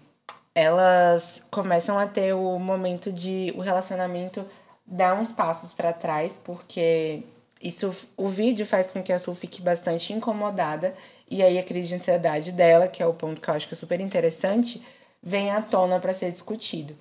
elas 0.55 1.43
começam 1.51 1.99
a 1.99 2.07
ter 2.07 2.33
o 2.33 2.59
momento 2.59 3.13
de 3.13 3.53
o 3.57 3.61
relacionamento 3.61 4.45
dar 4.87 5.15
uns 5.15 5.31
passos 5.31 5.73
para 5.73 5.93
trás, 5.93 6.39
porque 6.45 7.23
isso 7.61 7.95
o 8.17 8.29
vídeo 8.29 8.67
faz 8.67 8.91
com 8.91 9.03
que 9.03 9.13
a 9.13 9.19
Sul 9.19 9.35
fique 9.35 9.61
bastante 9.61 10.13
incomodada 10.13 10.95
e 11.31 11.43
aí 11.43 11.59
a 11.59 11.63
crise 11.63 11.89
de 11.89 11.97
ansiedade 11.97 12.53
dela, 12.53 12.89
que 12.89 13.03
é 13.03 13.07
o 13.07 13.13
ponto 13.13 13.41
que 13.41 13.49
eu 13.49 13.55
acho 13.55 13.69
que 13.69 13.75
é 13.75 13.77
super 13.77 14.01
interessante, 14.01 14.83
vem 15.23 15.51
à 15.51 15.61
tona 15.61 15.99
para 15.99 16.15
ser 16.15 16.31
discutido. 16.31 16.97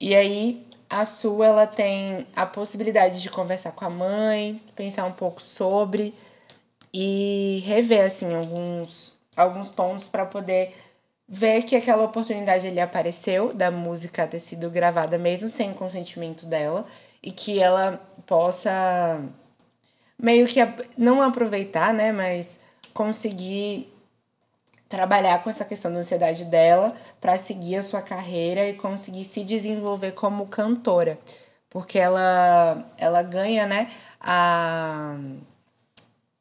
E 0.00 0.14
aí 0.14 0.66
a 0.90 1.06
sua 1.06 1.46
ela 1.46 1.66
tem 1.66 2.26
a 2.34 2.44
possibilidade 2.44 3.22
de 3.22 3.30
conversar 3.30 3.70
com 3.70 3.84
a 3.84 3.90
mãe, 3.90 4.60
pensar 4.74 5.04
um 5.04 5.12
pouco 5.12 5.40
sobre 5.40 6.12
e 6.92 7.62
rever 7.64 8.04
assim 8.04 8.34
alguns 8.34 9.12
alguns 9.36 9.68
pontos 9.68 10.08
para 10.08 10.26
poder 10.26 10.74
ver 11.28 11.62
que 11.62 11.76
aquela 11.76 12.04
oportunidade 12.04 12.66
ali 12.66 12.80
apareceu 12.80 13.54
da 13.54 13.70
música 13.70 14.26
ter 14.26 14.40
sido 14.40 14.68
gravada 14.68 15.16
mesmo 15.16 15.48
sem 15.48 15.72
consentimento 15.72 16.44
dela 16.44 16.84
e 17.22 17.30
que 17.30 17.60
ela 17.60 18.00
possa 18.26 19.22
meio 20.18 20.46
que 20.46 20.60
não 20.98 21.22
aproveitar, 21.22 21.94
né, 21.94 22.12
mas 22.12 22.58
conseguir 22.92 23.92
trabalhar 24.90 25.40
com 25.42 25.48
essa 25.48 25.64
questão 25.64 25.92
da 25.92 26.00
ansiedade 26.00 26.44
dela 26.44 26.96
para 27.20 27.38
seguir 27.38 27.76
a 27.76 27.82
sua 27.82 28.02
carreira 28.02 28.68
e 28.68 28.74
conseguir 28.74 29.24
se 29.24 29.44
desenvolver 29.44 30.12
como 30.12 30.48
cantora, 30.48 31.16
porque 31.70 31.96
ela 31.96 32.84
ela 32.98 33.22
ganha, 33.22 33.66
né, 33.66 33.90
a 34.20 35.16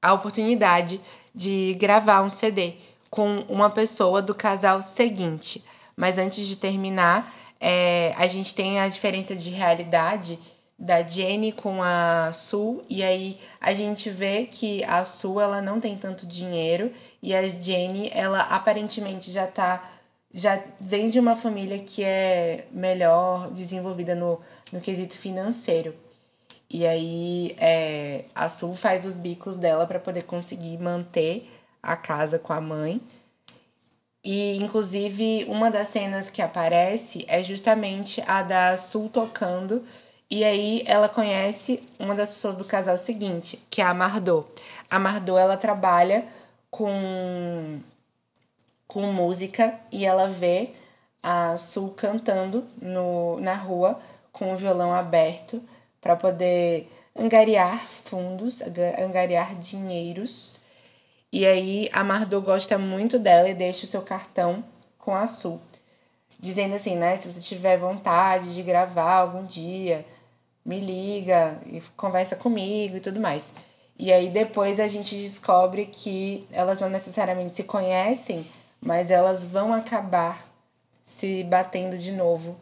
a 0.01 0.13
oportunidade 0.13 0.99
de 1.33 1.75
gravar 1.79 2.21
um 2.21 2.29
CD 2.29 2.73
com 3.09 3.45
uma 3.47 3.69
pessoa 3.69 4.21
do 4.21 4.33
casal 4.33 4.81
seguinte. 4.81 5.63
Mas 5.95 6.17
antes 6.17 6.47
de 6.47 6.55
terminar, 6.55 7.33
é, 7.59 8.13
a 8.17 8.25
gente 8.27 8.55
tem 8.55 8.79
a 8.79 8.87
diferença 8.87 9.35
de 9.35 9.49
realidade 9.49 10.39
da 10.77 11.01
Jenny 11.03 11.51
com 11.51 11.83
a 11.83 12.31
Sul 12.33 12.83
e 12.89 13.03
aí 13.03 13.37
a 13.59 13.73
gente 13.73 14.09
vê 14.09 14.45
que 14.45 14.81
a 14.85 15.03
Sul 15.03 15.41
ela 15.41 15.61
não 15.61 15.79
tem 15.81 15.97
tanto 15.97 16.25
dinheiro 16.25 16.91
e 17.21 17.35
a 17.35 17.47
Jenny 17.47 18.09
ela 18.13 18.41
aparentemente 18.41 19.31
já 19.31 19.45
tá 19.45 19.91
já 20.33 20.61
vem 20.79 21.09
de 21.09 21.19
uma 21.19 21.35
família 21.35 21.79
que 21.79 22.03
é 22.03 22.67
melhor 22.71 23.49
desenvolvida 23.51 24.13
no, 24.13 24.39
no 24.71 24.79
quesito 24.79 25.17
financeiro. 25.17 25.95
E 26.69 26.85
aí 26.85 27.55
é, 27.57 28.25
a 28.35 28.47
Sul 28.47 28.75
faz 28.75 29.05
os 29.05 29.17
bicos 29.17 29.57
dela 29.57 29.87
para 29.87 29.99
poder 29.99 30.23
conseguir 30.23 30.77
manter 30.77 31.49
a 31.81 31.95
casa 31.95 32.37
com 32.37 32.53
a 32.53 32.61
mãe. 32.61 33.01
E 34.23 34.57
inclusive 34.57 35.45
uma 35.47 35.71
das 35.71 35.87
cenas 35.87 36.29
que 36.29 36.41
aparece 36.41 37.25
é 37.27 37.43
justamente 37.43 38.21
a 38.27 38.43
da 38.43 38.77
Sul 38.77 39.09
tocando 39.09 39.83
E 40.29 40.43
aí 40.43 40.83
ela 40.85 41.09
conhece 41.09 41.81
uma 41.97 42.13
das 42.13 42.31
pessoas 42.31 42.55
do 42.57 42.65
casal 42.65 42.97
seguinte, 42.99 43.59
que 43.69 43.81
é 43.81 43.85
a 43.85 43.93
Mardot. 43.95 44.47
A 44.89 44.99
Mardot, 44.99 45.39
ela 45.39 45.57
trabalha 45.57 46.25
com 46.69 47.79
com 48.87 49.03
música 49.13 49.79
e 49.91 50.03
ela 50.03 50.27
vê 50.27 50.71
a 51.21 51.57
Sul 51.57 51.93
cantando 51.95 52.65
no, 52.81 53.39
na 53.39 53.53
rua 53.53 53.99
com 54.31 54.51
o 54.51 54.57
violão 54.57 54.91
aberto 54.91 55.61
para 56.01 56.15
poder 56.15 56.91
angariar 57.15 57.87
fundos, 58.05 58.61
angariar 58.97 59.55
dinheiros. 59.55 60.59
E 61.31 61.45
aí 61.45 61.87
a 61.93 62.03
Mardot 62.03 62.43
gosta 62.43 62.77
muito 62.79 63.19
dela 63.19 63.49
e 63.49 63.53
deixa 63.53 63.85
o 63.85 63.89
seu 63.89 64.01
cartão 64.01 64.63
com 64.97 65.13
a 65.13 65.27
Sul. 65.27 65.61
Dizendo 66.39 66.75
assim, 66.75 66.95
né? 66.95 67.17
Se 67.17 67.27
você 67.27 67.41
tiver 67.41 67.77
vontade 67.77 68.55
de 68.55 68.63
gravar 68.63 69.17
algum 69.17 69.45
dia, 69.45 70.05
me 70.65 70.79
liga 70.79 71.59
e 71.65 71.81
conversa 71.95 72.35
comigo 72.35 72.97
e 72.97 73.01
tudo 73.01 73.19
mais. 73.19 73.53
E 73.99 74.13
aí 74.13 74.29
depois 74.29 74.79
a 74.79 74.87
gente 74.87 75.13
descobre 75.13 75.85
que 75.85 76.47
elas 76.53 76.79
não 76.79 76.89
necessariamente 76.89 77.53
se 77.53 77.63
conhecem, 77.63 78.47
mas 78.79 79.11
elas 79.11 79.43
vão 79.43 79.73
acabar 79.73 80.47
se 81.03 81.43
batendo 81.43 81.97
de 81.97 82.13
novo 82.13 82.55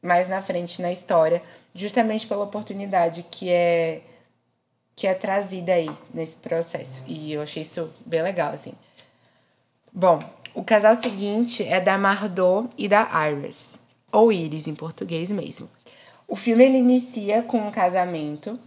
mais 0.00 0.28
na 0.28 0.40
frente 0.40 0.80
na 0.80 0.90
história, 0.90 1.42
justamente 1.74 2.26
pela 2.26 2.44
oportunidade 2.44 3.22
que 3.30 3.50
é 3.50 4.00
que 4.96 5.06
é 5.06 5.14
trazida 5.14 5.74
aí 5.74 5.88
nesse 6.12 6.36
processo. 6.36 7.04
E 7.06 7.32
eu 7.32 7.42
achei 7.42 7.62
isso 7.62 7.92
bem 8.04 8.22
legal 8.22 8.52
assim. 8.52 8.72
Bom, 9.92 10.24
o 10.54 10.64
casal 10.64 10.96
seguinte 10.96 11.62
é 11.62 11.80
da 11.80 11.98
Mardot 11.98 12.68
e 12.76 12.88
da 12.88 13.06
Iris, 13.28 13.78
ou 14.10 14.32
Iris 14.32 14.66
em 14.66 14.74
português 14.74 15.30
mesmo. 15.30 15.68
O 16.26 16.34
filme 16.34 16.64
ele 16.64 16.78
inicia 16.78 17.42
com 17.42 17.58
um 17.58 17.70
casamento 17.70 18.58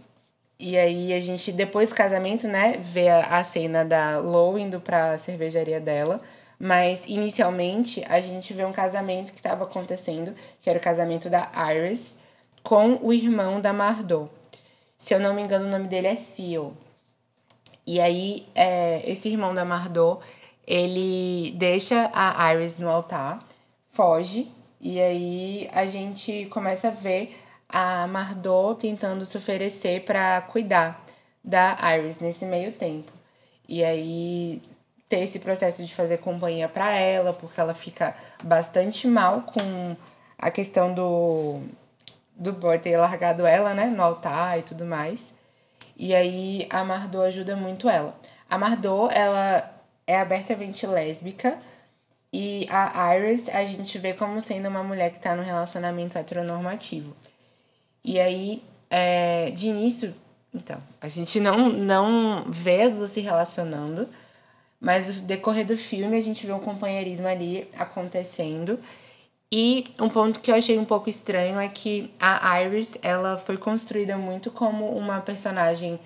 e 0.58 0.78
aí 0.78 1.12
a 1.12 1.20
gente 1.20 1.50
depois 1.52 1.88
do 1.88 1.94
casamento, 1.94 2.46
né, 2.46 2.78
vê 2.80 3.08
a, 3.08 3.42
cena 3.44 3.84
da 3.84 4.18
Lou 4.18 4.58
indo 4.58 4.80
para 4.80 5.12
a 5.12 5.18
cervejaria 5.18 5.80
dela 5.80 6.20
mas 6.64 7.04
inicialmente 7.08 8.04
a 8.08 8.20
gente 8.20 8.54
vê 8.54 8.64
um 8.64 8.70
casamento 8.70 9.32
que 9.32 9.40
estava 9.40 9.64
acontecendo, 9.64 10.32
que 10.60 10.70
era 10.70 10.78
o 10.78 10.82
casamento 10.82 11.28
da 11.28 11.50
Iris 11.74 12.16
com 12.62 13.00
o 13.02 13.12
irmão 13.12 13.60
da 13.60 13.72
Mardot. 13.72 14.30
Se 14.96 15.12
eu 15.12 15.18
não 15.18 15.34
me 15.34 15.42
engano, 15.42 15.66
o 15.66 15.68
nome 15.68 15.88
dele 15.88 16.06
é 16.06 16.14
Phil. 16.14 16.72
E 17.84 18.00
aí, 18.00 18.46
é, 18.54 19.02
esse 19.10 19.28
irmão 19.28 19.52
da 19.52 19.64
Mardot, 19.64 20.24
ele 20.64 21.50
deixa 21.56 22.08
a 22.14 22.54
Iris 22.54 22.78
no 22.78 22.88
altar, 22.88 23.44
foge, 23.90 24.48
e 24.80 25.00
aí 25.00 25.68
a 25.72 25.84
gente 25.84 26.46
começa 26.46 26.86
a 26.86 26.92
ver 26.92 27.36
a 27.72 28.06
Mardot 28.06 28.78
tentando 28.80 29.24
se 29.24 29.36
oferecer 29.36 30.04
para 30.04 30.42
cuidar 30.42 31.04
da 31.42 31.76
Iris 31.96 32.20
nesse 32.20 32.44
meio 32.44 32.72
tempo. 32.72 33.10
E 33.68 33.82
aí 33.82 34.60
ter 35.08 35.20
esse 35.20 35.38
processo 35.38 35.84
de 35.84 35.94
fazer 35.94 36.18
companhia 36.18 36.68
para 36.68 36.92
ela, 36.92 37.32
porque 37.32 37.60
ela 37.60 37.74
fica 37.74 38.14
bastante 38.42 39.06
mal 39.06 39.42
com 39.42 39.96
a 40.38 40.50
questão 40.50 40.92
do 40.92 41.62
do 42.34 42.52
boy 42.52 42.78
ter 42.78 42.96
largado 42.96 43.46
ela, 43.46 43.74
né, 43.74 43.86
no 43.86 44.02
altar 44.02 44.58
e 44.58 44.62
tudo 44.62 44.84
mais. 44.84 45.32
E 45.96 46.14
aí 46.14 46.66
a 46.70 46.82
Mardot 46.84 47.26
ajuda 47.26 47.54
muito 47.56 47.88
ela. 47.88 48.14
A 48.50 48.58
Mardot, 48.58 49.12
ela 49.14 49.72
é 50.06 50.18
abertamente 50.18 50.86
lésbica 50.86 51.58
e 52.32 52.66
a 52.70 53.16
Iris 53.16 53.48
a 53.48 53.62
gente 53.62 53.98
vê 53.98 54.14
como 54.14 54.40
sendo 54.40 54.68
uma 54.68 54.82
mulher 54.82 55.12
que 55.12 55.20
tá 55.20 55.36
no 55.36 55.42
relacionamento 55.42 56.18
heteronormativo. 56.18 57.14
E 58.04 58.18
aí, 58.18 58.62
é, 58.90 59.50
de 59.50 59.68
início, 59.68 60.14
então, 60.54 60.82
a 61.00 61.08
gente 61.08 61.40
não, 61.40 61.70
não 61.70 62.44
vê 62.48 62.82
as 62.82 62.94
duas 62.94 63.10
se 63.10 63.20
relacionando, 63.20 64.08
mas 64.80 65.08
no 65.08 65.22
decorrer 65.22 65.66
do 65.66 65.76
filme 65.76 66.16
a 66.18 66.20
gente 66.20 66.44
vê 66.44 66.52
um 66.52 66.60
companheirismo 66.60 67.26
ali 67.26 67.68
acontecendo. 67.78 68.78
E 69.50 69.84
um 70.00 70.08
ponto 70.08 70.40
que 70.40 70.50
eu 70.50 70.54
achei 70.54 70.78
um 70.78 70.84
pouco 70.84 71.08
estranho 71.08 71.60
é 71.60 71.68
que 71.68 72.10
a 72.18 72.62
Iris, 72.62 72.96
ela 73.02 73.38
foi 73.38 73.56
construída 73.56 74.16
muito 74.16 74.50
como 74.50 74.88
uma 74.96 75.20
personagem 75.20 76.00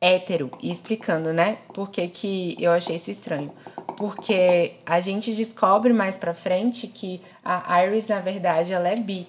hétero. 0.00 0.50
E 0.62 0.70
explicando, 0.70 1.32
né? 1.32 1.58
Por 1.72 1.90
que, 1.90 2.08
que 2.08 2.56
eu 2.58 2.72
achei 2.72 2.96
isso 2.96 3.10
estranho. 3.10 3.52
Porque 3.96 4.74
a 4.84 5.00
gente 5.00 5.34
descobre 5.34 5.92
mais 5.92 6.18
pra 6.18 6.34
frente 6.34 6.86
que 6.86 7.20
a 7.44 7.84
Iris, 7.84 8.06
na 8.06 8.20
verdade, 8.20 8.72
ela 8.72 8.88
é 8.88 8.96
bi. 8.96 9.26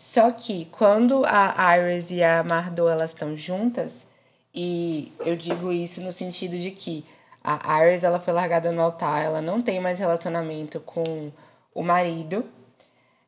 Só 0.00 0.30
que 0.30 0.64
quando 0.72 1.24
a 1.26 1.76
Iris 1.76 2.10
e 2.10 2.22
a 2.22 2.42
Mardot, 2.42 2.90
elas 2.90 3.10
estão 3.10 3.36
juntas, 3.36 4.06
e 4.52 5.12
eu 5.20 5.36
digo 5.36 5.70
isso 5.70 6.00
no 6.00 6.10
sentido 6.10 6.56
de 6.56 6.70
que 6.70 7.04
a 7.44 7.84
Iris 7.84 8.02
ela 8.02 8.18
foi 8.18 8.32
largada 8.32 8.72
no 8.72 8.80
altar, 8.80 9.22
ela 9.22 9.42
não 9.42 9.60
tem 9.60 9.78
mais 9.78 9.98
relacionamento 9.98 10.80
com 10.80 11.30
o 11.74 11.82
marido. 11.82 12.46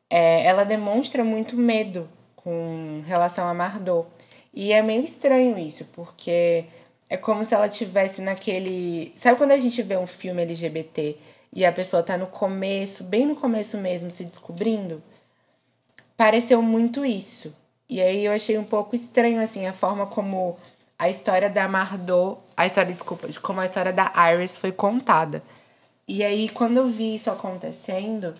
É, 0.09 0.43
ela 0.47 0.63
demonstra 0.63 1.23
muito 1.23 1.55
medo 1.55 2.09
com 2.35 3.03
relação 3.05 3.47
a 3.47 3.53
Mardot. 3.53 4.07
E 4.51 4.73
é 4.73 4.81
meio 4.81 5.03
estranho 5.03 5.59
isso, 5.59 5.85
porque 5.93 6.65
é 7.07 7.15
como 7.15 7.45
se 7.45 7.53
ela 7.53 7.69
tivesse 7.69 8.19
naquele. 8.19 9.13
Sabe 9.15 9.37
quando 9.37 9.51
a 9.51 9.57
gente 9.57 9.81
vê 9.83 9.95
um 9.95 10.07
filme 10.07 10.41
LGBT 10.41 11.17
e 11.53 11.63
a 11.63 11.71
pessoa 11.71 12.01
tá 12.01 12.17
no 12.17 12.25
começo, 12.27 13.03
bem 13.03 13.27
no 13.27 13.35
começo 13.35 13.77
mesmo, 13.77 14.11
se 14.11 14.25
descobrindo? 14.25 15.03
Pareceu 16.17 16.61
muito 16.61 17.05
isso. 17.05 17.53
E 17.89 18.01
aí 18.01 18.25
eu 18.25 18.31
achei 18.31 18.57
um 18.57 18.63
pouco 18.63 18.95
estranho, 18.95 19.41
assim, 19.41 19.65
a 19.67 19.73
forma 19.73 20.05
como 20.05 20.57
a 20.97 21.09
história 21.09 21.49
da 21.49 21.67
Mardot, 21.67 22.39
a 22.55 22.65
história, 22.65 22.91
desculpa, 22.91 23.27
de 23.27 23.39
como 23.39 23.59
a 23.59 23.65
história 23.65 23.91
da 23.91 24.11
Iris 24.31 24.57
foi 24.57 24.71
contada. 24.71 25.43
E 26.07 26.23
aí, 26.23 26.49
quando 26.49 26.77
eu 26.77 26.87
vi 26.87 27.15
isso 27.15 27.29
acontecendo, 27.29 28.35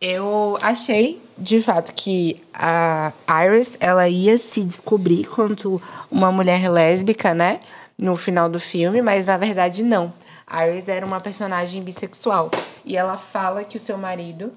eu 0.00 0.58
achei, 0.60 1.22
de 1.38 1.62
fato, 1.62 1.92
que 1.92 2.42
a 2.52 3.12
Iris, 3.44 3.76
ela 3.80 4.08
ia 4.08 4.36
se 4.38 4.62
descobrir 4.62 5.24
quanto 5.24 5.80
uma 6.10 6.30
mulher 6.30 6.68
lésbica, 6.70 7.34
né? 7.34 7.60
No 7.98 8.16
final 8.16 8.48
do 8.48 8.60
filme, 8.60 9.00
mas 9.00 9.26
na 9.26 9.38
verdade 9.38 9.82
não. 9.82 10.12
A 10.46 10.68
Iris 10.68 10.86
era 10.88 11.06
uma 11.06 11.20
personagem 11.20 11.82
bissexual. 11.82 12.50
E 12.84 12.96
ela 12.96 13.16
fala 13.16 13.64
que 13.64 13.78
o 13.78 13.80
seu 13.80 13.96
marido, 13.96 14.52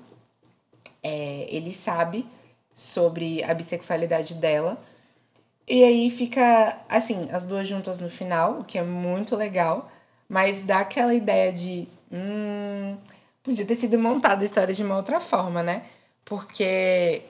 é, 1.04 1.46
ele 1.50 1.72
sabe 1.72 2.26
sobre 2.74 3.44
a 3.44 3.54
bissexualidade 3.54 4.36
dela, 4.36 4.82
e 5.70 5.84
aí 5.84 6.10
fica, 6.10 6.80
assim, 6.90 7.30
as 7.32 7.46
duas 7.46 7.68
juntas 7.68 8.00
no 8.00 8.10
final, 8.10 8.62
o 8.62 8.64
que 8.64 8.80
é 8.80 8.84
muito 8.84 9.36
legal, 9.36 9.92
mas 10.28 10.64
dá 10.64 10.80
aquela 10.80 11.14
ideia 11.14 11.54
de. 11.54 11.88
Hum, 12.12 12.98
podia 13.44 13.66
ter 13.66 13.76
sido 13.76 13.98
montada 14.00 14.42
a 14.42 14.46
história 14.46 14.74
de 14.74 14.84
uma 14.84 14.98
outra 14.98 15.22
forma, 15.22 15.62
né? 15.62 15.84
Porque 16.26 17.22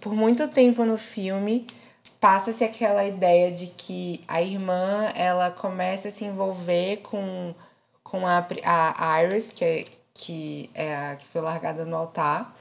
por 0.00 0.14
muito 0.14 0.46
tempo 0.46 0.84
no 0.84 0.96
filme 0.96 1.66
passa-se 2.20 2.62
aquela 2.62 3.04
ideia 3.04 3.50
de 3.50 3.66
que 3.66 4.22
a 4.28 4.40
irmã 4.40 5.06
ela 5.16 5.50
começa 5.50 6.08
a 6.08 6.10
se 6.12 6.24
envolver 6.24 6.98
com, 6.98 7.54
com 8.04 8.24
a, 8.24 8.46
a 8.64 9.24
Iris, 9.24 9.50
que 9.50 9.64
é, 9.64 9.84
que 10.14 10.70
é 10.74 10.94
a 10.94 11.16
que 11.16 11.26
foi 11.26 11.40
largada 11.40 11.84
no 11.84 11.96
altar. 11.96 12.54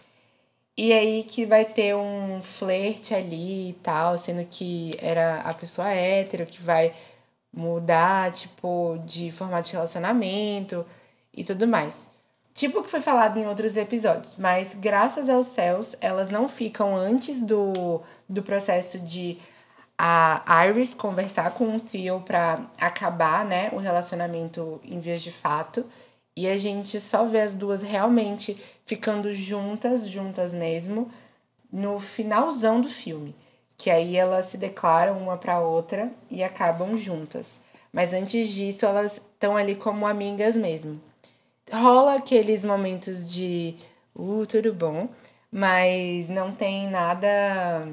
E 0.81 0.93
aí 0.93 1.25
que 1.25 1.45
vai 1.45 1.65
ter 1.65 1.93
um 1.93 2.41
flerte 2.41 3.13
ali 3.13 3.71
e 3.71 3.73
tal, 3.83 4.17
sendo 4.17 4.45
que 4.45 4.91
era 5.01 5.41
a 5.41 5.53
pessoa 5.53 5.89
hétero 5.89 6.45
que 6.45 6.61
vai 6.61 6.95
mudar, 7.51 8.31
tipo, 8.31 8.97
de 9.05 9.29
formato 9.29 9.67
de 9.67 9.73
relacionamento 9.73 10.85
e 11.35 11.43
tudo 11.43 11.67
mais. 11.67 12.09
Tipo 12.53 12.79
o 12.79 12.83
que 12.83 12.89
foi 12.89 13.01
falado 13.01 13.37
em 13.37 13.45
outros 13.45 13.75
episódios, 13.75 14.35
mas 14.37 14.73
graças 14.73 15.27
aos 15.27 15.47
céus, 15.47 15.97
elas 15.99 16.29
não 16.29 16.47
ficam 16.47 16.95
antes 16.95 17.41
do, 17.41 18.01
do 18.29 18.41
processo 18.41 18.97
de 18.99 19.37
a 19.97 20.65
Iris 20.65 20.93
conversar 20.93 21.51
com 21.55 21.75
o 21.75 21.81
Theo 21.81 22.21
para 22.21 22.61
acabar, 22.79 23.43
né, 23.43 23.69
o 23.73 23.79
relacionamento 23.79 24.79
em 24.85 25.01
vias 25.01 25.21
de 25.21 25.31
fato. 25.31 25.85
E 26.39 26.47
a 26.47 26.57
gente 26.57 27.01
só 27.01 27.25
vê 27.25 27.41
as 27.41 27.53
duas 27.53 27.81
realmente 27.81 28.57
ficando 28.85 29.33
juntas, 29.33 30.07
juntas 30.07 30.53
mesmo, 30.53 31.11
no 31.69 31.99
finalzão 31.99 32.79
do 32.79 32.87
filme. 32.87 33.35
Que 33.77 33.89
aí 33.91 34.15
elas 34.15 34.45
se 34.45 34.57
declaram 34.57 35.17
uma 35.17 35.35
para 35.35 35.59
outra 35.59 36.09
e 36.31 36.41
acabam 36.41 36.95
juntas. 36.95 37.59
Mas 37.91 38.13
antes 38.13 38.47
disso, 38.47 38.85
elas 38.85 39.17
estão 39.17 39.57
ali 39.57 39.75
como 39.75 40.07
amigas 40.07 40.55
mesmo. 40.55 41.01
Rola 41.69 42.15
aqueles 42.15 42.63
momentos 42.63 43.29
de 43.29 43.75
uh, 44.15 44.45
tudo 44.45 44.73
bom, 44.73 45.09
mas 45.51 46.29
não 46.29 46.53
tem 46.53 46.87
nada 46.89 47.85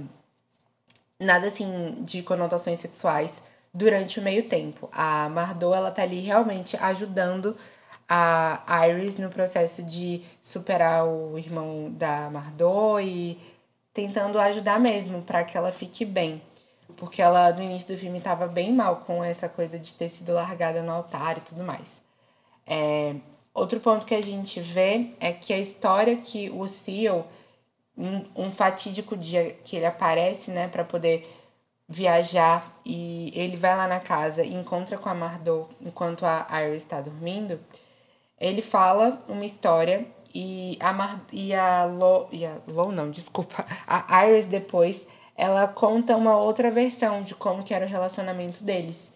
nada 1.18 1.48
assim 1.48 1.96
de 2.02 2.22
conotações 2.22 2.78
sexuais 2.78 3.42
durante 3.74 4.20
o 4.20 4.22
meio 4.22 4.48
tempo. 4.48 4.88
A 4.92 5.28
Mardot 5.30 5.74
ela 5.74 5.90
tá 5.90 6.02
ali 6.02 6.20
realmente 6.20 6.76
ajudando 6.76 7.56
a 8.08 8.88
Iris 8.88 9.18
no 9.18 9.30
processo 9.30 9.82
de 9.82 10.22
superar 10.42 11.06
o 11.06 11.38
irmão 11.38 11.90
da 11.90 12.30
Mardot 12.30 13.02
e 13.04 13.38
tentando 13.92 14.38
ajudar 14.38 14.78
mesmo 14.78 15.22
para 15.22 15.42
que 15.42 15.56
ela 15.56 15.72
fique 15.72 16.04
bem. 16.04 16.40
Porque 16.96 17.20
ela, 17.20 17.52
no 17.52 17.62
início 17.62 17.88
do 17.88 17.98
filme, 17.98 18.18
estava 18.18 18.46
bem 18.46 18.72
mal 18.72 18.96
com 19.06 19.24
essa 19.24 19.48
coisa 19.48 19.78
de 19.78 19.94
ter 19.94 20.08
sido 20.08 20.32
largada 20.32 20.82
no 20.82 20.92
altar 20.92 21.38
e 21.38 21.40
tudo 21.40 21.64
mais. 21.64 22.00
É, 22.66 23.16
outro 23.52 23.80
ponto 23.80 24.06
que 24.06 24.14
a 24.14 24.22
gente 24.22 24.60
vê 24.60 25.14
é 25.18 25.32
que 25.32 25.52
a 25.52 25.58
história 25.58 26.16
que 26.16 26.50
o 26.50 26.68
Theo, 26.68 27.24
um, 27.96 28.24
um 28.36 28.52
fatídico 28.52 29.16
dia 29.16 29.52
que 29.64 29.76
ele 29.76 29.86
aparece, 29.86 30.50
né, 30.50 30.68
para 30.68 30.84
poder 30.84 31.28
viajar 31.88 32.74
e 32.84 33.32
ele 33.34 33.56
vai 33.56 33.76
lá 33.76 33.86
na 33.86 34.00
casa 34.00 34.42
e 34.42 34.54
encontra 34.54 34.98
com 34.98 35.08
a 35.08 35.14
Mardot 35.14 35.68
enquanto 35.80 36.24
a 36.24 36.46
Iris 36.62 36.82
está 36.82 37.00
dormindo, 37.00 37.60
ele 38.38 38.62
fala 38.62 39.22
uma 39.28 39.44
história 39.44 40.06
e 40.34 40.76
a, 40.80 40.92
Mar 40.92 41.24
e 41.32 41.54
a 41.54 41.84
Lo, 41.84 42.28
e 42.30 42.44
a 42.44 42.58
Lo 42.66 42.92
não, 42.92 43.10
desculpa, 43.10 43.64
a 43.86 44.26
Iris 44.26 44.46
depois, 44.46 45.06
ela 45.34 45.66
conta 45.68 46.16
uma 46.16 46.36
outra 46.38 46.70
versão 46.70 47.22
de 47.22 47.34
como 47.34 47.62
que 47.62 47.72
era 47.74 47.86
o 47.86 47.88
relacionamento 47.88 48.62
deles. 48.62 49.14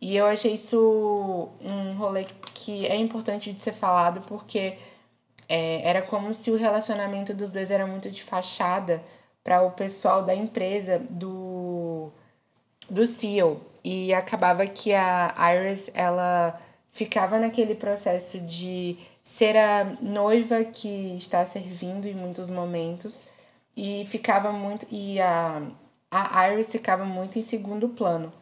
E 0.00 0.16
eu 0.16 0.26
achei 0.26 0.54
isso 0.54 1.48
um 1.60 1.94
rolê 1.96 2.26
que 2.54 2.86
é 2.86 2.96
importante 2.96 3.52
de 3.52 3.62
ser 3.62 3.72
falado 3.72 4.20
porque 4.22 4.76
é, 5.48 5.86
era 5.88 6.02
como 6.02 6.34
se 6.34 6.50
o 6.50 6.56
relacionamento 6.56 7.34
dos 7.34 7.50
dois 7.50 7.70
era 7.70 7.86
muito 7.86 8.10
de 8.10 8.22
fachada 8.22 9.02
para 9.42 9.62
o 9.62 9.70
pessoal 9.72 10.22
da 10.22 10.34
empresa 10.34 10.98
do 11.10 12.10
do 12.88 13.06
CEO 13.06 13.60
e 13.82 14.12
acabava 14.12 14.66
que 14.66 14.92
a 14.92 15.34
Iris 15.54 15.90
ela 15.94 16.58
ficava 16.94 17.38
naquele 17.38 17.74
processo 17.74 18.40
de 18.40 18.96
ser 19.22 19.56
a 19.56 19.84
noiva 20.00 20.64
que 20.64 21.16
está 21.16 21.44
servindo 21.44 22.06
em 22.06 22.14
muitos 22.14 22.48
momentos 22.48 23.26
e 23.76 24.06
ficava 24.06 24.52
muito 24.52 24.86
e 24.90 25.20
a 25.20 25.60
a 26.10 26.48
Iris 26.48 26.70
ficava 26.70 27.04
muito 27.04 27.36
em 27.36 27.42
segundo 27.42 27.88
plano. 27.88 28.32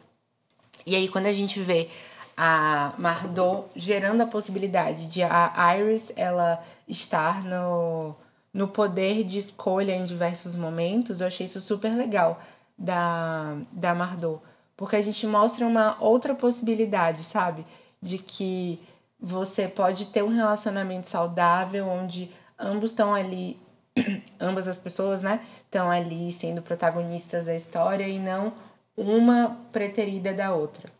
E 0.85 0.95
aí 0.95 1.07
quando 1.07 1.25
a 1.25 1.33
gente 1.33 1.59
vê 1.59 1.89
a 2.37 2.93
Mardot 2.99 3.67
gerando 3.75 4.21
a 4.21 4.27
possibilidade 4.27 5.07
de 5.07 5.23
a 5.23 5.75
Iris 5.75 6.13
ela 6.15 6.63
estar 6.87 7.43
no 7.43 8.15
no 8.53 8.67
poder 8.67 9.23
de 9.23 9.39
escolha 9.39 9.95
em 9.95 10.05
diversos 10.05 10.53
momentos, 10.55 11.19
eu 11.19 11.25
achei 11.27 11.47
isso 11.47 11.59
super 11.59 11.91
legal 11.95 12.39
da, 12.77 13.57
da 13.71 13.95
Mardot. 13.95 14.39
Porque 14.77 14.95
a 14.95 15.01
gente 15.01 15.25
mostra 15.25 15.65
uma 15.65 15.97
outra 15.99 16.35
possibilidade, 16.35 17.23
sabe? 17.23 17.65
De 18.03 18.17
que 18.17 18.79
você 19.19 19.67
pode 19.67 20.07
ter 20.07 20.21
um 20.23 20.29
relacionamento 20.29 21.07
saudável 21.07 21.87
onde 21.87 22.29
ambos 22.59 22.91
estão 22.91 23.15
ali, 23.15 23.57
ambas 24.39 24.67
as 24.67 24.77
pessoas, 24.77 25.21
né? 25.21 25.39
Estão 25.63 25.89
ali 25.89 26.33
sendo 26.33 26.61
protagonistas 26.61 27.45
da 27.45 27.55
história 27.55 28.07
e 28.07 28.19
não 28.19 28.53
uma 28.97 29.57
preterida 29.71 30.33
da 30.33 30.53
outra. 30.53 30.91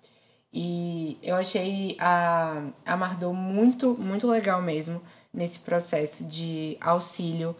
E 0.53 1.17
eu 1.21 1.35
achei 1.35 1.97
a, 1.99 2.63
a 2.85 2.95
Mardot 2.95 3.33
muito, 3.35 3.95
muito 3.99 4.27
legal 4.27 4.61
mesmo 4.61 5.01
nesse 5.33 5.59
processo 5.59 6.23
de 6.23 6.77
auxílio 6.79 7.55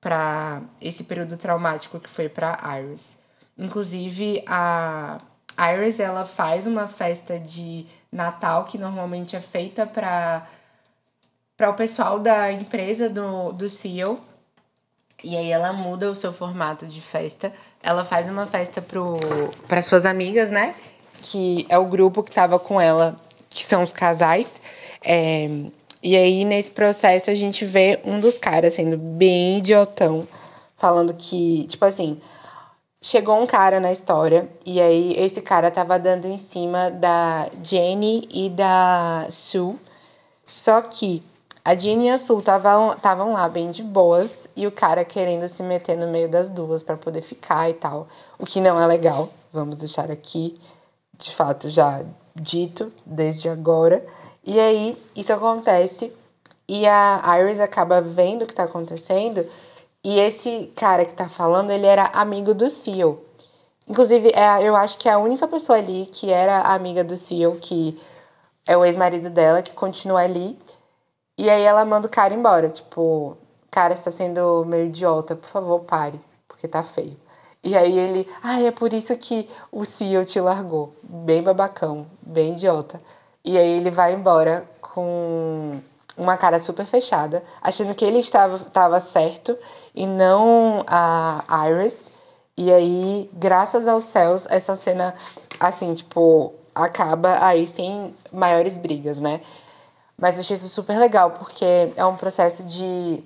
para 0.00 0.62
esse 0.80 1.04
período 1.04 1.36
traumático 1.36 2.00
que 2.00 2.08
foi 2.08 2.28
para 2.28 2.58
Iris. 2.80 3.18
Inclusive, 3.56 4.42
a 4.46 5.20
Iris 5.58 6.00
ela 6.00 6.24
faz 6.24 6.66
uma 6.66 6.86
festa 6.86 7.38
de 7.38 7.86
Natal 8.10 8.64
que 8.64 8.78
normalmente 8.78 9.36
é 9.36 9.40
feita 9.40 9.86
para 9.86 10.46
para 11.56 11.70
o 11.70 11.74
pessoal 11.74 12.20
da 12.20 12.52
empresa 12.52 13.10
do, 13.10 13.50
do 13.52 13.68
CEO. 13.68 14.20
E 15.24 15.36
aí 15.36 15.50
ela 15.50 15.72
muda 15.72 16.08
o 16.08 16.14
seu 16.14 16.32
formato 16.32 16.86
de 16.86 17.00
festa. 17.00 17.52
Ela 17.82 18.04
faz 18.04 18.30
uma 18.30 18.46
festa 18.46 18.80
para 19.66 19.82
suas 19.82 20.06
amigas, 20.06 20.52
né? 20.52 20.76
Que 21.20 21.66
é 21.68 21.76
o 21.76 21.86
grupo 21.86 22.22
que 22.22 22.30
tava 22.30 22.60
com 22.60 22.80
ela, 22.80 23.16
que 23.50 23.64
são 23.64 23.82
os 23.82 23.92
casais. 23.92 24.60
É, 25.04 25.48
e 26.00 26.16
aí, 26.16 26.44
nesse 26.44 26.70
processo, 26.70 27.28
a 27.28 27.34
gente 27.34 27.64
vê 27.64 28.00
um 28.04 28.20
dos 28.20 28.38
caras 28.38 28.74
sendo 28.74 28.96
bem 28.96 29.58
idiotão, 29.58 30.28
falando 30.76 31.12
que, 31.12 31.66
tipo 31.66 31.84
assim, 31.84 32.20
chegou 33.00 33.40
um 33.40 33.46
cara 33.46 33.80
na 33.80 33.92
história, 33.92 34.48
e 34.66 34.80
aí 34.80 35.14
esse 35.16 35.40
cara 35.40 35.70
tava 35.70 35.98
dando 35.98 36.26
em 36.26 36.38
cima 36.38 36.90
da 36.90 37.48
Jenny 37.62 38.28
e 38.32 38.50
da 38.50 39.26
Sue. 39.30 39.78
Só 40.46 40.80
que 40.82 41.22
a 41.64 41.74
Jenny 41.74 42.06
e 42.06 42.10
a 42.10 42.18
Sue 42.18 42.40
estavam 42.40 43.32
lá 43.32 43.48
bem 43.48 43.70
de 43.70 43.82
boas, 43.82 44.48
e 44.56 44.66
o 44.66 44.72
cara 44.72 45.04
querendo 45.04 45.46
se 45.48 45.62
meter 45.62 45.96
no 45.96 46.08
meio 46.08 46.28
das 46.28 46.50
duas 46.50 46.82
para 46.82 46.96
poder 46.96 47.22
ficar 47.22 47.68
e 47.70 47.74
tal. 47.74 48.08
O 48.38 48.44
que 48.44 48.60
não 48.60 48.80
é 48.80 48.86
legal, 48.86 49.28
vamos 49.52 49.76
deixar 49.76 50.10
aqui, 50.10 50.58
de 51.16 51.34
fato, 51.34 51.68
já 51.68 52.02
dito 52.34 52.92
desde 53.04 53.48
agora. 53.48 54.04
E 54.44 54.58
aí, 54.58 54.96
isso 55.14 55.32
acontece 55.32 56.12
e 56.66 56.86
a 56.86 57.22
Iris 57.40 57.60
acaba 57.60 58.00
vendo 58.00 58.42
o 58.42 58.46
que 58.46 58.54
tá 58.54 58.64
acontecendo. 58.64 59.46
E 60.04 60.18
esse 60.20 60.72
cara 60.76 61.04
que 61.04 61.14
tá 61.14 61.28
falando, 61.28 61.70
ele 61.70 61.86
era 61.86 62.04
amigo 62.14 62.54
do 62.54 62.70
Theo. 62.70 63.22
Inclusive, 63.86 64.30
é, 64.34 64.62
eu 64.62 64.76
acho 64.76 64.98
que 64.98 65.08
é 65.08 65.12
a 65.12 65.18
única 65.18 65.48
pessoa 65.48 65.78
ali 65.78 66.06
que 66.12 66.30
era 66.30 66.60
amiga 66.60 67.02
do 67.02 67.16
Theo, 67.16 67.56
que 67.56 68.00
é 68.66 68.76
o 68.76 68.84
ex-marido 68.84 69.30
dela, 69.30 69.62
que 69.62 69.72
continua 69.72 70.20
ali. 70.20 70.58
E 71.36 71.48
aí 71.48 71.62
ela 71.62 71.84
manda 71.84 72.06
o 72.06 72.10
cara 72.10 72.34
embora. 72.34 72.68
Tipo, 72.68 73.36
cara 73.78 73.94
está 73.94 74.10
sendo 74.10 74.64
meio 74.66 74.86
idiota, 74.86 75.36
por 75.36 75.48
favor, 75.48 75.80
pare, 75.80 76.20
porque 76.48 76.66
tá 76.66 76.82
feio. 76.82 77.16
E 77.62 77.76
aí 77.76 77.96
ele, 77.96 78.28
ah, 78.42 78.60
é 78.60 78.72
por 78.72 78.92
isso 78.92 79.16
que 79.16 79.48
o 79.70 79.86
Theo 79.86 80.24
te 80.24 80.40
largou. 80.40 80.92
Bem 81.02 81.42
babacão, 81.42 82.06
bem 82.20 82.54
idiota. 82.54 83.00
E 83.44 83.56
aí 83.56 83.78
ele 83.78 83.90
vai 83.90 84.14
embora 84.14 84.68
com 84.80 85.78
uma 86.18 86.36
cara 86.36 86.58
super 86.60 86.84
fechada, 86.84 87.42
achando 87.62 87.94
que 87.94 88.04
ele 88.04 88.18
estava, 88.18 88.56
estava 88.56 89.00
certo 89.00 89.56
e 89.94 90.06
não 90.06 90.80
a 90.86 91.64
Iris. 91.70 92.10
E 92.56 92.72
aí, 92.72 93.30
graças 93.32 93.86
aos 93.86 94.04
céus, 94.04 94.44
essa 94.50 94.74
cena, 94.74 95.14
assim, 95.60 95.94
tipo, 95.94 96.52
acaba 96.74 97.38
aí 97.44 97.66
sem 97.66 98.14
maiores 98.32 98.76
brigas, 98.76 99.20
né? 99.20 99.40
Mas 100.20 100.34
eu 100.34 100.40
achei 100.40 100.56
isso 100.56 100.68
super 100.68 100.98
legal, 100.98 101.30
porque 101.32 101.92
é 101.96 102.04
um 102.04 102.16
processo 102.16 102.64
de. 102.64 103.22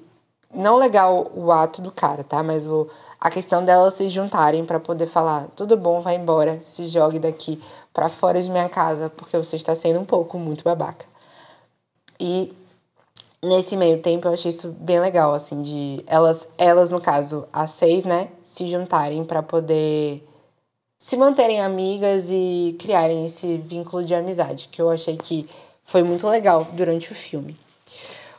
Não 0.55 0.77
legal 0.77 1.33
o 1.35 1.51
ato 1.51 1.81
do 1.81 1.91
cara, 1.91 2.23
tá? 2.23 2.43
Mas 2.43 2.67
o, 2.67 2.91
a 3.19 3.31
questão 3.31 3.65
delas 3.65 3.95
se 3.95 4.11
juntarem 4.11 4.67
para 4.67 4.79
poder 4.79 5.07
falar: 5.07 5.49
tudo 5.57 5.79
bom, 5.79 6.03
vai 6.03 6.17
embora, 6.17 6.61
se 6.63 6.87
jogue 6.87 7.19
daqui 7.19 7.63
para 7.95 8.11
fora 8.11 8.43
de 8.43 8.51
minha 8.51 8.69
casa, 8.69 9.09
porque 9.09 9.39
você 9.39 9.57
está 9.57 9.75
sendo 9.75 10.01
um 10.01 10.05
pouco 10.05 10.39
muito 10.39 10.63
babaca. 10.63 11.07
E 12.21 12.55
nesse 13.43 13.77
meio 13.77 13.99
tempo 14.01 14.29
eu 14.29 14.33
achei 14.33 14.51
isso 14.51 14.69
bem 14.79 15.01
legal, 15.01 15.35
assim, 15.35 15.63
de 15.63 16.05
elas, 16.07 16.49
elas 16.57 16.91
no 16.91 17.01
caso, 17.01 17.47
as 17.53 17.73
seis, 17.73 18.05
né, 18.05 18.29
se 18.45 18.71
juntarem 18.71 19.25
para 19.25 19.43
poder 19.43 20.27
se 20.99 21.17
manterem 21.17 21.61
amigas 21.61 22.27
e 22.31 22.77
criarem 22.79 23.27
esse 23.27 23.57
vínculo 23.59 24.05
de 24.05 24.15
amizade, 24.15 24.69
que 24.71 24.81
eu 24.81 24.89
achei 24.89 25.17
que 25.17 25.49
foi 25.83 26.05
muito 26.05 26.29
legal 26.29 26.69
durante 26.73 27.11
o 27.11 27.15
filme. 27.15 27.59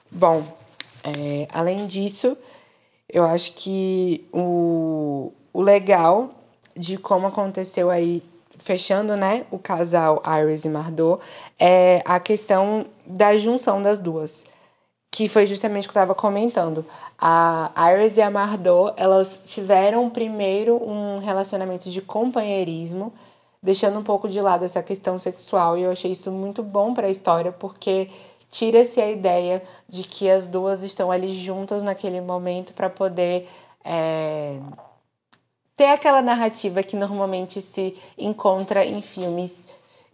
Bom, 0.09 0.45
é, 1.03 1.45
além 1.53 1.85
disso, 1.85 2.37
eu 3.09 3.25
acho 3.25 3.51
que 3.51 4.25
o, 4.31 5.33
o 5.51 5.61
legal 5.61 6.31
de 6.73 6.97
como 6.97 7.27
aconteceu 7.27 7.89
aí 7.89 8.23
fechando, 8.59 9.17
né, 9.17 9.45
o 9.51 9.59
casal 9.59 10.23
Iris 10.25 10.63
e 10.63 10.69
Mardot, 10.69 11.21
é 11.59 12.01
a 12.05 12.17
questão 12.17 12.85
da 13.05 13.37
junção 13.37 13.81
das 13.81 13.99
duas, 13.99 14.45
que 15.13 15.29
foi 15.29 15.45
justamente 15.45 15.87
o 15.87 15.91
que 15.91 15.95
eu 15.95 16.01
estava 16.01 16.15
comentando. 16.15 16.83
A 17.19 17.71
Iris 17.93 18.17
e 18.17 18.21
a 18.23 18.31
Mardot, 18.31 18.95
elas 18.97 19.39
tiveram 19.45 20.09
primeiro 20.09 20.75
um 20.83 21.19
relacionamento 21.19 21.87
de 21.91 22.01
companheirismo, 22.01 23.13
deixando 23.61 23.99
um 23.99 24.03
pouco 24.03 24.27
de 24.27 24.41
lado 24.41 24.65
essa 24.65 24.81
questão 24.81 25.19
sexual, 25.19 25.77
e 25.77 25.83
eu 25.83 25.91
achei 25.91 26.11
isso 26.11 26.31
muito 26.31 26.63
bom 26.63 26.95
para 26.95 27.05
a 27.05 27.11
história, 27.11 27.51
porque 27.51 28.09
tira-se 28.49 28.99
a 28.99 29.11
ideia 29.11 29.61
de 29.87 30.01
que 30.01 30.27
as 30.27 30.47
duas 30.47 30.81
estão 30.81 31.11
ali 31.11 31.35
juntas 31.35 31.83
naquele 31.83 32.19
momento 32.19 32.73
para 32.73 32.89
poder 32.89 33.47
é, 33.85 34.57
ter 35.77 35.89
aquela 35.89 36.23
narrativa 36.23 36.81
que 36.81 36.95
normalmente 36.95 37.61
se 37.61 37.95
encontra 38.17 38.83
em 38.83 38.99
filmes, 39.03 39.67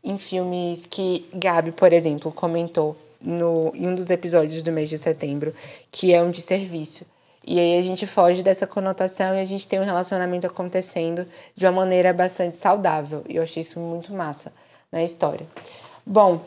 em 0.03 0.17
filmes 0.17 0.85
que 0.85 1.25
Gabi, 1.33 1.71
por 1.71 1.93
exemplo, 1.93 2.33
comentou 2.33 2.97
no, 3.21 3.71
em 3.75 3.87
um 3.87 3.95
dos 3.95 4.09
episódios 4.09 4.63
do 4.63 4.71
mês 4.71 4.89
de 4.89 4.97
setembro, 4.97 5.53
que 5.91 6.13
é 6.13 6.21
um 6.21 6.31
de 6.31 6.41
serviço. 6.41 7.05
E 7.45 7.59
aí 7.59 7.79
a 7.79 7.81
gente 7.81 8.05
foge 8.05 8.43
dessa 8.43 8.67
conotação 8.67 9.35
e 9.35 9.39
a 9.39 9.45
gente 9.45 9.67
tem 9.67 9.79
um 9.79 9.83
relacionamento 9.83 10.45
acontecendo 10.45 11.25
de 11.55 11.65
uma 11.65 11.71
maneira 11.71 12.13
bastante 12.13 12.57
saudável. 12.57 13.23
E 13.27 13.37
eu 13.37 13.43
achei 13.43 13.61
isso 13.61 13.79
muito 13.79 14.13
massa 14.13 14.53
na 14.91 15.03
história. 15.03 15.47
Bom, 16.05 16.41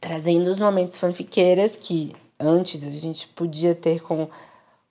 trazendo 0.00 0.46
os 0.46 0.60
momentos 0.60 0.98
fanfiqueiras 0.98 1.76
que 1.76 2.12
antes 2.38 2.86
a 2.86 2.90
gente 2.90 3.26
podia 3.28 3.74
ter 3.74 4.00
com 4.00 4.28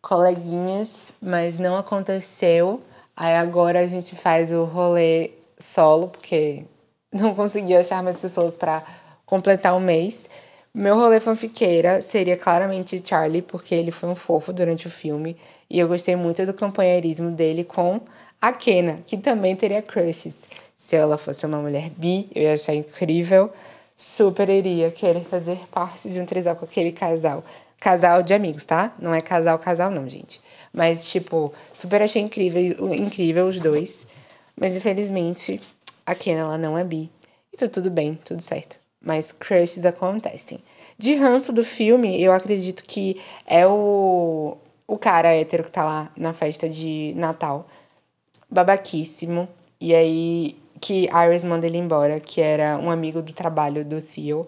coleguinhas, 0.02 1.13
mas 1.21 1.58
não 1.58 1.76
aconteceu. 1.76 2.82
Aí 3.15 3.36
agora 3.36 3.80
a 3.80 3.88
gente 3.88 4.15
faz 4.15 4.52
o 4.52 4.63
rolê 4.65 5.32
solo, 5.58 6.10
porque 6.10 6.65
não 7.12 7.34
consegui 7.34 7.76
achar 7.76 8.04
mais 8.04 8.19
pessoas 8.19 8.56
para 8.56 8.84
completar 9.26 9.76
o 9.76 9.80
mês. 9.80 10.30
Meu 10.78 10.96
rolê 10.96 11.20
fanfiqueira 11.20 12.04
seria 12.04 12.38
claramente 12.38 13.02
Charlie, 13.04 13.42
porque 13.42 13.74
ele 13.74 13.90
foi 13.90 14.10
um 14.10 14.13
fofo 14.13 14.54
durante 14.54 14.86
o 14.86 14.92
filme. 14.92 15.36
E 15.68 15.80
eu 15.80 15.88
gostei 15.88 16.16
muito 16.16 16.46
do 16.46 16.54
companheirismo 16.54 17.32
dele 17.32 17.63
com 17.63 18.00
a 18.40 18.54
Kena, 18.54 19.00
que 19.08 19.18
também 19.18 19.56
teria 19.56 19.82
crushes. 19.82 20.44
Se 20.76 20.96
ela 20.96 21.18
fosse 21.18 21.48
uma 21.48 21.58
mulher 21.58 21.90
bi, 21.98 22.30
eu 22.36 22.44
ia 22.44 22.54
achar 22.54 22.76
incrível. 22.76 23.52
Super 23.98 24.50
iria 24.50 24.92
querer 24.92 25.26
fazer 25.26 25.58
parte 25.72 26.12
de 26.12 26.22
um 26.22 26.28
trisal 26.28 26.56
com 26.56 26.66
aquele 26.66 26.92
casal. 26.92 27.44
Casal 27.80 28.22
de 28.22 28.36
amigos, 28.36 28.63
tá? 28.63 28.94
Não 29.00 29.16
é 29.16 29.20
casal, 29.20 29.58
casal 29.58 29.90
não, 29.90 30.08
gente. 30.08 30.40
Mas, 30.72 31.06
tipo, 31.06 31.52
super 31.74 32.04
achei 32.04 32.22
incrível, 32.22 32.94
incrível 32.94 33.48
os 33.48 33.60
dois. 33.60 34.06
Mas, 34.56 34.76
infelizmente, 34.76 35.60
a 36.06 36.13
Kena, 36.13 36.42
ela 36.42 36.58
não 36.60 36.78
é 36.78 36.84
bi. 36.84 37.10
E 37.52 37.58
tá 37.58 37.68
tudo 37.68 37.90
bem, 37.90 38.13
tudo 38.24 38.44
certo. 38.44 38.78
Mas 39.08 39.32
crushes 39.32 39.86
acontecem. 39.86 40.60
De 40.98 41.15
ranço 41.15 41.54
do 41.54 41.63
filme, 41.63 42.22
eu 42.22 42.34
acredito 42.34 42.84
que 42.84 43.22
é 43.46 43.65
o, 43.65 44.58
o 44.86 44.98
cara 44.98 45.34
hétero 45.34 45.63
que 45.63 45.72
tá 45.72 45.86
lá 45.86 46.12
na 46.17 46.34
festa 46.34 46.67
de 46.67 47.13
Natal. 47.15 47.70
Babaquíssimo. 48.52 49.48
E 49.80 49.96
aí, 49.96 50.58
que 50.82 51.08
Iris 51.08 51.46
manda 51.46 51.65
ele 51.65 51.78
embora, 51.78 52.20
que 52.20 52.41
era 52.41 52.78
um 52.78 52.91
amigo 52.91 53.22
do 53.22 53.32
trabalho 53.32 53.86
do 53.86 54.02
Theo. 54.02 54.46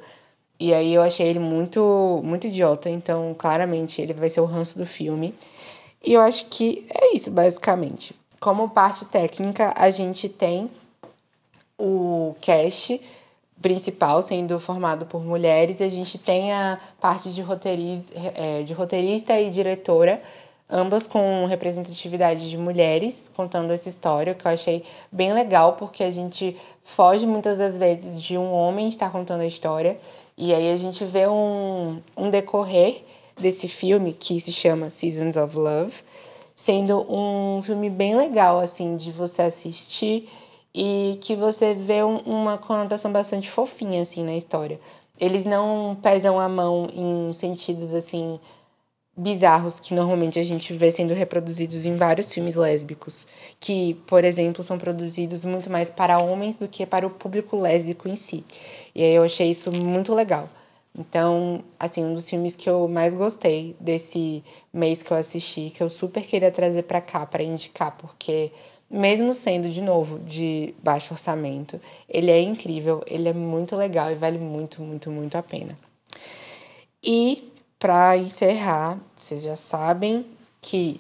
E 0.60 0.74
aí 0.74 0.94
eu 0.94 1.02
achei 1.02 1.28
ele 1.28 1.40
muito, 1.40 2.20
muito 2.22 2.48
idiota, 2.48 2.90
então 2.90 3.34
claramente 3.40 4.02
ele 4.02 4.14
vai 4.14 4.30
ser 4.30 4.42
o 4.42 4.46
ranço 4.46 4.78
do 4.78 4.86
filme. 4.86 5.34
E 6.04 6.16
eu 6.16 6.22
acho 6.22 6.48
que 6.48 6.86
é 6.94 7.16
isso, 7.16 7.32
basicamente. 7.32 8.14
Como 8.42 8.70
parte 8.70 9.06
técnica, 9.06 9.74
a 9.78 9.90
gente 9.90 10.28
tem 10.28 10.70
o 11.78 12.36
cast 12.42 13.00
principal 13.62 14.22
sendo 14.22 14.60
formado 14.60 15.06
por 15.06 15.24
mulheres, 15.24 15.80
e 15.80 15.84
a 15.84 15.90
gente 15.90 16.18
tem 16.18 16.54
a 16.54 16.80
parte 17.00 17.30
de, 17.32 17.44
é, 18.36 18.62
de 18.64 18.74
roteirista 18.74 19.40
e 19.40 19.50
diretora, 19.50 20.22
ambas 20.70 21.08
com 21.08 21.46
representatividade 21.46 22.50
de 22.50 22.58
mulheres, 22.58 23.30
contando 23.36 23.72
essa 23.72 23.90
história, 23.90 24.36
que 24.36 24.46
eu 24.46 24.52
achei 24.52 24.84
bem 25.12 25.34
legal, 25.34 25.74
porque 25.74 26.04
a 26.04 26.12
gente 26.12 26.56
foge 26.84 27.26
muitas 27.26 27.58
das 27.58 27.78
vezes 27.78 28.22
de 28.22 28.38
um 28.38 28.52
homem 28.52 28.88
estar 28.88 29.12
contando 29.12 29.42
a 29.42 29.48
história 29.48 29.98
e 30.42 30.54
aí 30.54 30.72
a 30.72 30.78
gente 30.78 31.04
vê 31.04 31.28
um, 31.28 32.00
um 32.16 32.30
decorrer 32.30 33.04
desse 33.38 33.68
filme 33.68 34.14
que 34.14 34.40
se 34.40 34.54
chama 34.54 34.90
Seasons 34.90 35.36
of 35.36 35.54
Love, 35.54 35.94
sendo 36.56 37.06
um 37.14 37.62
filme 37.62 37.90
bem 37.90 38.16
legal, 38.16 38.58
assim, 38.58 38.96
de 38.96 39.12
você 39.12 39.42
assistir 39.42 40.30
e 40.82 41.18
que 41.20 41.36
você 41.36 41.76
vê 41.76 42.02
um, 42.06 42.20
uma 42.20 42.58
conotação 42.58 43.12
bastante 43.12 43.52
fofinha, 43.52 44.02
assim, 44.02 44.24
na 44.24 44.38
história. 44.38 44.80
Eles 45.20 45.44
não 45.44 45.98
pesam 46.02 46.40
a 46.40 46.48
mão 46.48 46.88
em 46.94 47.34
sentidos, 47.34 47.94
assim, 47.94 48.40
bizarros 49.18 49.78
que 49.78 49.94
normalmente 49.94 50.40
a 50.40 50.44
gente 50.44 50.72
vê 50.72 50.90
sendo 50.90 51.14
reproduzidos 51.14 51.86
em 51.86 51.98
vários 51.98 52.32
filmes 52.32 52.56
lésbicos, 52.56 53.28
que, 53.60 53.96
por 54.08 54.24
exemplo, 54.24 54.64
são 54.64 54.78
produzidos 54.78 55.44
muito 55.44 55.70
mais 55.70 55.90
para 55.90 56.18
homens 56.18 56.58
do 56.58 56.66
que 56.66 56.86
para 56.86 57.06
o 57.06 57.10
público 57.10 57.58
lésbico 57.58 58.08
em 58.08 58.16
si. 58.16 58.46
E 58.96 59.04
aí 59.04 59.14
eu 59.16 59.24
achei 59.24 59.52
isso 59.52 59.74
muito 59.74 60.16
legal. 60.16 60.48
Então, 60.98 61.62
assim, 61.78 62.06
um 62.06 62.14
dos 62.14 62.30
filmes 62.30 62.56
que 62.56 62.70
eu 62.70 62.88
mais 62.88 63.14
gostei 63.14 63.76
desse 63.82 64.42
mês 64.72 65.02
que 65.02 65.12
eu 65.12 65.18
assisti, 65.18 65.72
que 65.76 65.84
eu 65.84 65.90
super 65.90 66.24
queria 66.26 66.52
trazer 66.52 66.84
para 66.84 67.02
cá 67.02 67.26
para 67.26 67.44
indicar, 67.44 67.98
porque 67.98 68.50
mesmo 68.90 69.34
sendo 69.34 69.70
de 69.70 69.82
novo 69.82 70.20
de 70.20 70.74
baixo 70.82 71.14
orçamento, 71.14 71.80
ele 72.08 72.32
é 72.32 72.42
incrível, 72.42 73.04
ele 73.06 73.30
é 73.30 73.34
muito 73.34 73.76
legal 73.76 74.12
e 74.12 74.16
vale 74.16 74.40
muito, 74.40 74.82
muito, 74.82 75.12
muito 75.12 75.36
a 75.36 75.44
pena. 75.44 75.78
E 77.04 77.52
para 77.78 78.18
encerrar, 78.18 78.98
vocês 79.16 79.44
já 79.44 79.56
sabem 79.56 80.26
que 80.62 81.00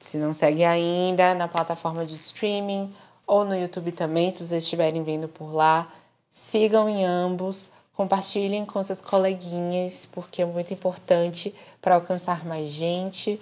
se 0.00 0.16
não 0.16 0.32
segue 0.32 0.64
ainda 0.64 1.34
na 1.34 1.46
plataforma 1.46 2.06
de 2.06 2.14
streaming 2.14 2.92
ou 3.26 3.44
no 3.44 3.54
YouTube 3.54 3.92
também, 3.92 4.32
se 4.32 4.38
vocês 4.38 4.64
estiverem 4.64 5.02
vendo 5.02 5.28
por 5.28 5.52
lá, 5.52 5.92
sigam 6.32 6.88
em 6.88 7.04
ambos, 7.04 7.68
compartilhem 7.94 8.64
com 8.64 8.82
seus 8.82 9.00
coleguinhas, 9.00 10.08
porque 10.10 10.40
é 10.42 10.44
muito 10.44 10.72
importante 10.72 11.54
para 11.82 11.96
alcançar 11.96 12.46
mais 12.46 12.70
gente, 12.70 13.38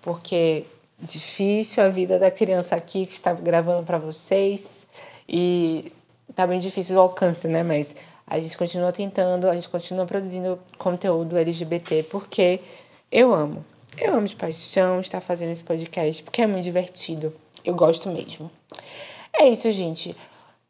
porque 0.00 0.64
difícil 1.00 1.82
a 1.82 1.88
vida 1.88 2.18
da 2.18 2.30
criança 2.30 2.74
aqui 2.74 3.06
que 3.06 3.14
está 3.14 3.32
gravando 3.32 3.84
para 3.84 3.98
vocês 3.98 4.86
e 5.28 5.92
tá 6.34 6.46
bem 6.46 6.58
difícil 6.58 6.96
o 6.96 7.00
alcance, 7.00 7.46
né? 7.48 7.62
Mas 7.62 7.94
a 8.26 8.38
gente 8.38 8.56
continua 8.56 8.92
tentando, 8.92 9.48
a 9.48 9.54
gente 9.54 9.68
continua 9.68 10.06
produzindo 10.06 10.58
conteúdo 10.78 11.36
LGBT 11.36 12.04
porque 12.04 12.60
eu 13.10 13.32
amo. 13.32 13.64
Eu 13.98 14.14
amo 14.14 14.26
de 14.26 14.36
paixão 14.36 15.00
estar 15.00 15.20
fazendo 15.20 15.52
esse 15.52 15.64
podcast 15.64 16.22
porque 16.22 16.42
é 16.42 16.46
muito 16.46 16.64
divertido. 16.64 17.32
Eu 17.64 17.74
gosto 17.74 18.08
mesmo. 18.10 18.50
É 19.32 19.48
isso, 19.48 19.70
gente. 19.72 20.16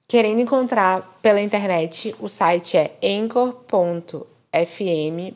Querendo 0.08 0.40
encontrar 0.40 1.18
pela 1.20 1.40
internet, 1.40 2.14
o 2.20 2.28
site 2.28 2.76
é 2.76 2.96
anchor.fm 3.02 4.14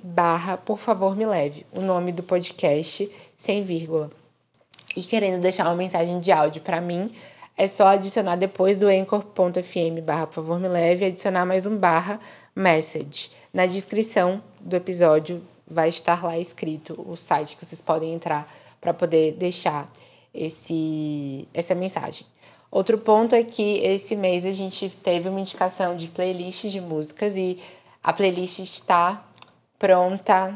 barra 0.02 0.56
por 0.56 0.78
favor 0.78 1.16
me 1.16 1.26
leve. 1.26 1.66
O 1.72 1.80
nome 1.80 2.12
do 2.12 2.22
podcast 2.22 3.10
sem 3.36 3.64
vírgula. 3.64 4.19
E 4.96 5.02
querendo 5.02 5.40
deixar 5.40 5.64
uma 5.64 5.76
mensagem 5.76 6.18
de 6.20 6.32
áudio 6.32 6.62
para 6.62 6.80
mim, 6.80 7.12
é 7.56 7.68
só 7.68 7.88
adicionar 7.88 8.36
depois 8.36 8.78
do 8.78 8.86
anchor.fm 8.86 10.00
barra 10.02 10.26
por 10.26 10.36
favor 10.36 10.58
me 10.58 10.68
leve, 10.68 11.04
adicionar 11.04 11.44
mais 11.44 11.66
um 11.66 11.76
barra 11.76 12.18
message. 12.56 13.30
Na 13.52 13.66
descrição 13.66 14.42
do 14.60 14.74
episódio 14.76 15.42
vai 15.66 15.88
estar 15.88 16.24
lá 16.24 16.38
escrito 16.38 17.00
o 17.06 17.16
site 17.16 17.56
que 17.56 17.64
vocês 17.64 17.80
podem 17.80 18.12
entrar 18.12 18.48
para 18.80 18.92
poder 18.92 19.32
deixar 19.34 19.92
esse, 20.34 21.46
essa 21.52 21.74
mensagem. 21.74 22.26
Outro 22.70 22.98
ponto 22.98 23.34
é 23.34 23.42
que 23.42 23.78
esse 23.78 24.14
mês 24.14 24.46
a 24.46 24.52
gente 24.52 24.88
teve 25.02 25.28
uma 25.28 25.40
indicação 25.40 25.96
de 25.96 26.08
playlist 26.08 26.66
de 26.66 26.80
músicas 26.80 27.36
e 27.36 27.58
a 28.02 28.12
playlist 28.12 28.60
está 28.60 29.24
pronta. 29.78 30.54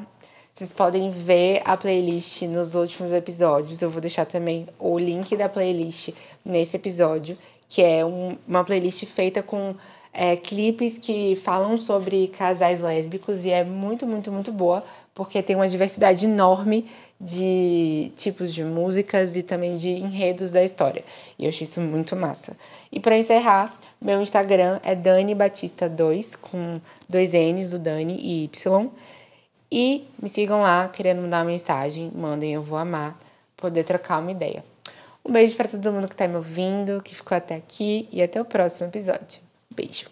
Vocês 0.54 0.70
podem 0.70 1.10
ver 1.10 1.62
a 1.64 1.76
playlist 1.76 2.42
nos 2.42 2.76
últimos 2.76 3.10
episódios. 3.10 3.82
Eu 3.82 3.90
vou 3.90 4.00
deixar 4.00 4.24
também 4.24 4.68
o 4.78 4.96
link 4.96 5.36
da 5.36 5.48
playlist 5.48 6.10
nesse 6.44 6.76
episódio, 6.76 7.36
que 7.68 7.82
é 7.82 8.04
um, 8.04 8.36
uma 8.46 8.62
playlist 8.62 9.04
feita 9.04 9.42
com 9.42 9.74
é, 10.12 10.36
clipes 10.36 10.96
que 10.96 11.34
falam 11.42 11.76
sobre 11.76 12.28
casais 12.28 12.80
lésbicos 12.80 13.44
e 13.44 13.50
é 13.50 13.64
muito, 13.64 14.06
muito, 14.06 14.30
muito 14.30 14.52
boa, 14.52 14.84
porque 15.12 15.42
tem 15.42 15.56
uma 15.56 15.68
diversidade 15.68 16.24
enorme 16.24 16.86
de 17.20 18.12
tipos 18.14 18.54
de 18.54 18.62
músicas 18.62 19.34
e 19.34 19.42
também 19.42 19.74
de 19.74 19.88
enredos 19.88 20.52
da 20.52 20.62
história. 20.62 21.04
E 21.36 21.46
eu 21.46 21.48
achei 21.48 21.64
isso 21.64 21.80
muito 21.80 22.14
massa. 22.14 22.56
E 22.92 23.00
para 23.00 23.18
encerrar, 23.18 23.76
meu 24.00 24.22
Instagram 24.22 24.78
é 24.84 24.94
Dani 24.94 25.34
Batista 25.34 25.88
2, 25.88 26.36
com 26.36 26.80
dois 27.08 27.32
N's, 27.32 27.72
o 27.72 27.78
Dani 27.80 28.16
e 28.20 28.44
Y. 28.44 28.88
E 29.76 30.06
me 30.22 30.28
sigam 30.28 30.60
lá, 30.60 30.88
querendo 30.88 31.20
mandar 31.20 31.38
uma 31.38 31.50
mensagem, 31.50 32.08
mandem, 32.14 32.54
eu 32.54 32.62
vou 32.62 32.78
amar 32.78 33.18
poder 33.56 33.82
trocar 33.82 34.20
uma 34.20 34.30
ideia. 34.30 34.64
Um 35.24 35.32
beijo 35.32 35.56
para 35.56 35.68
todo 35.68 35.90
mundo 35.90 36.06
que 36.06 36.14
está 36.14 36.28
me 36.28 36.36
ouvindo, 36.36 37.02
que 37.02 37.12
ficou 37.12 37.36
até 37.36 37.56
aqui 37.56 38.08
e 38.12 38.22
até 38.22 38.40
o 38.40 38.44
próximo 38.44 38.86
episódio. 38.86 39.40
Beijo. 39.74 40.08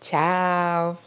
Tchau. 0.00 0.98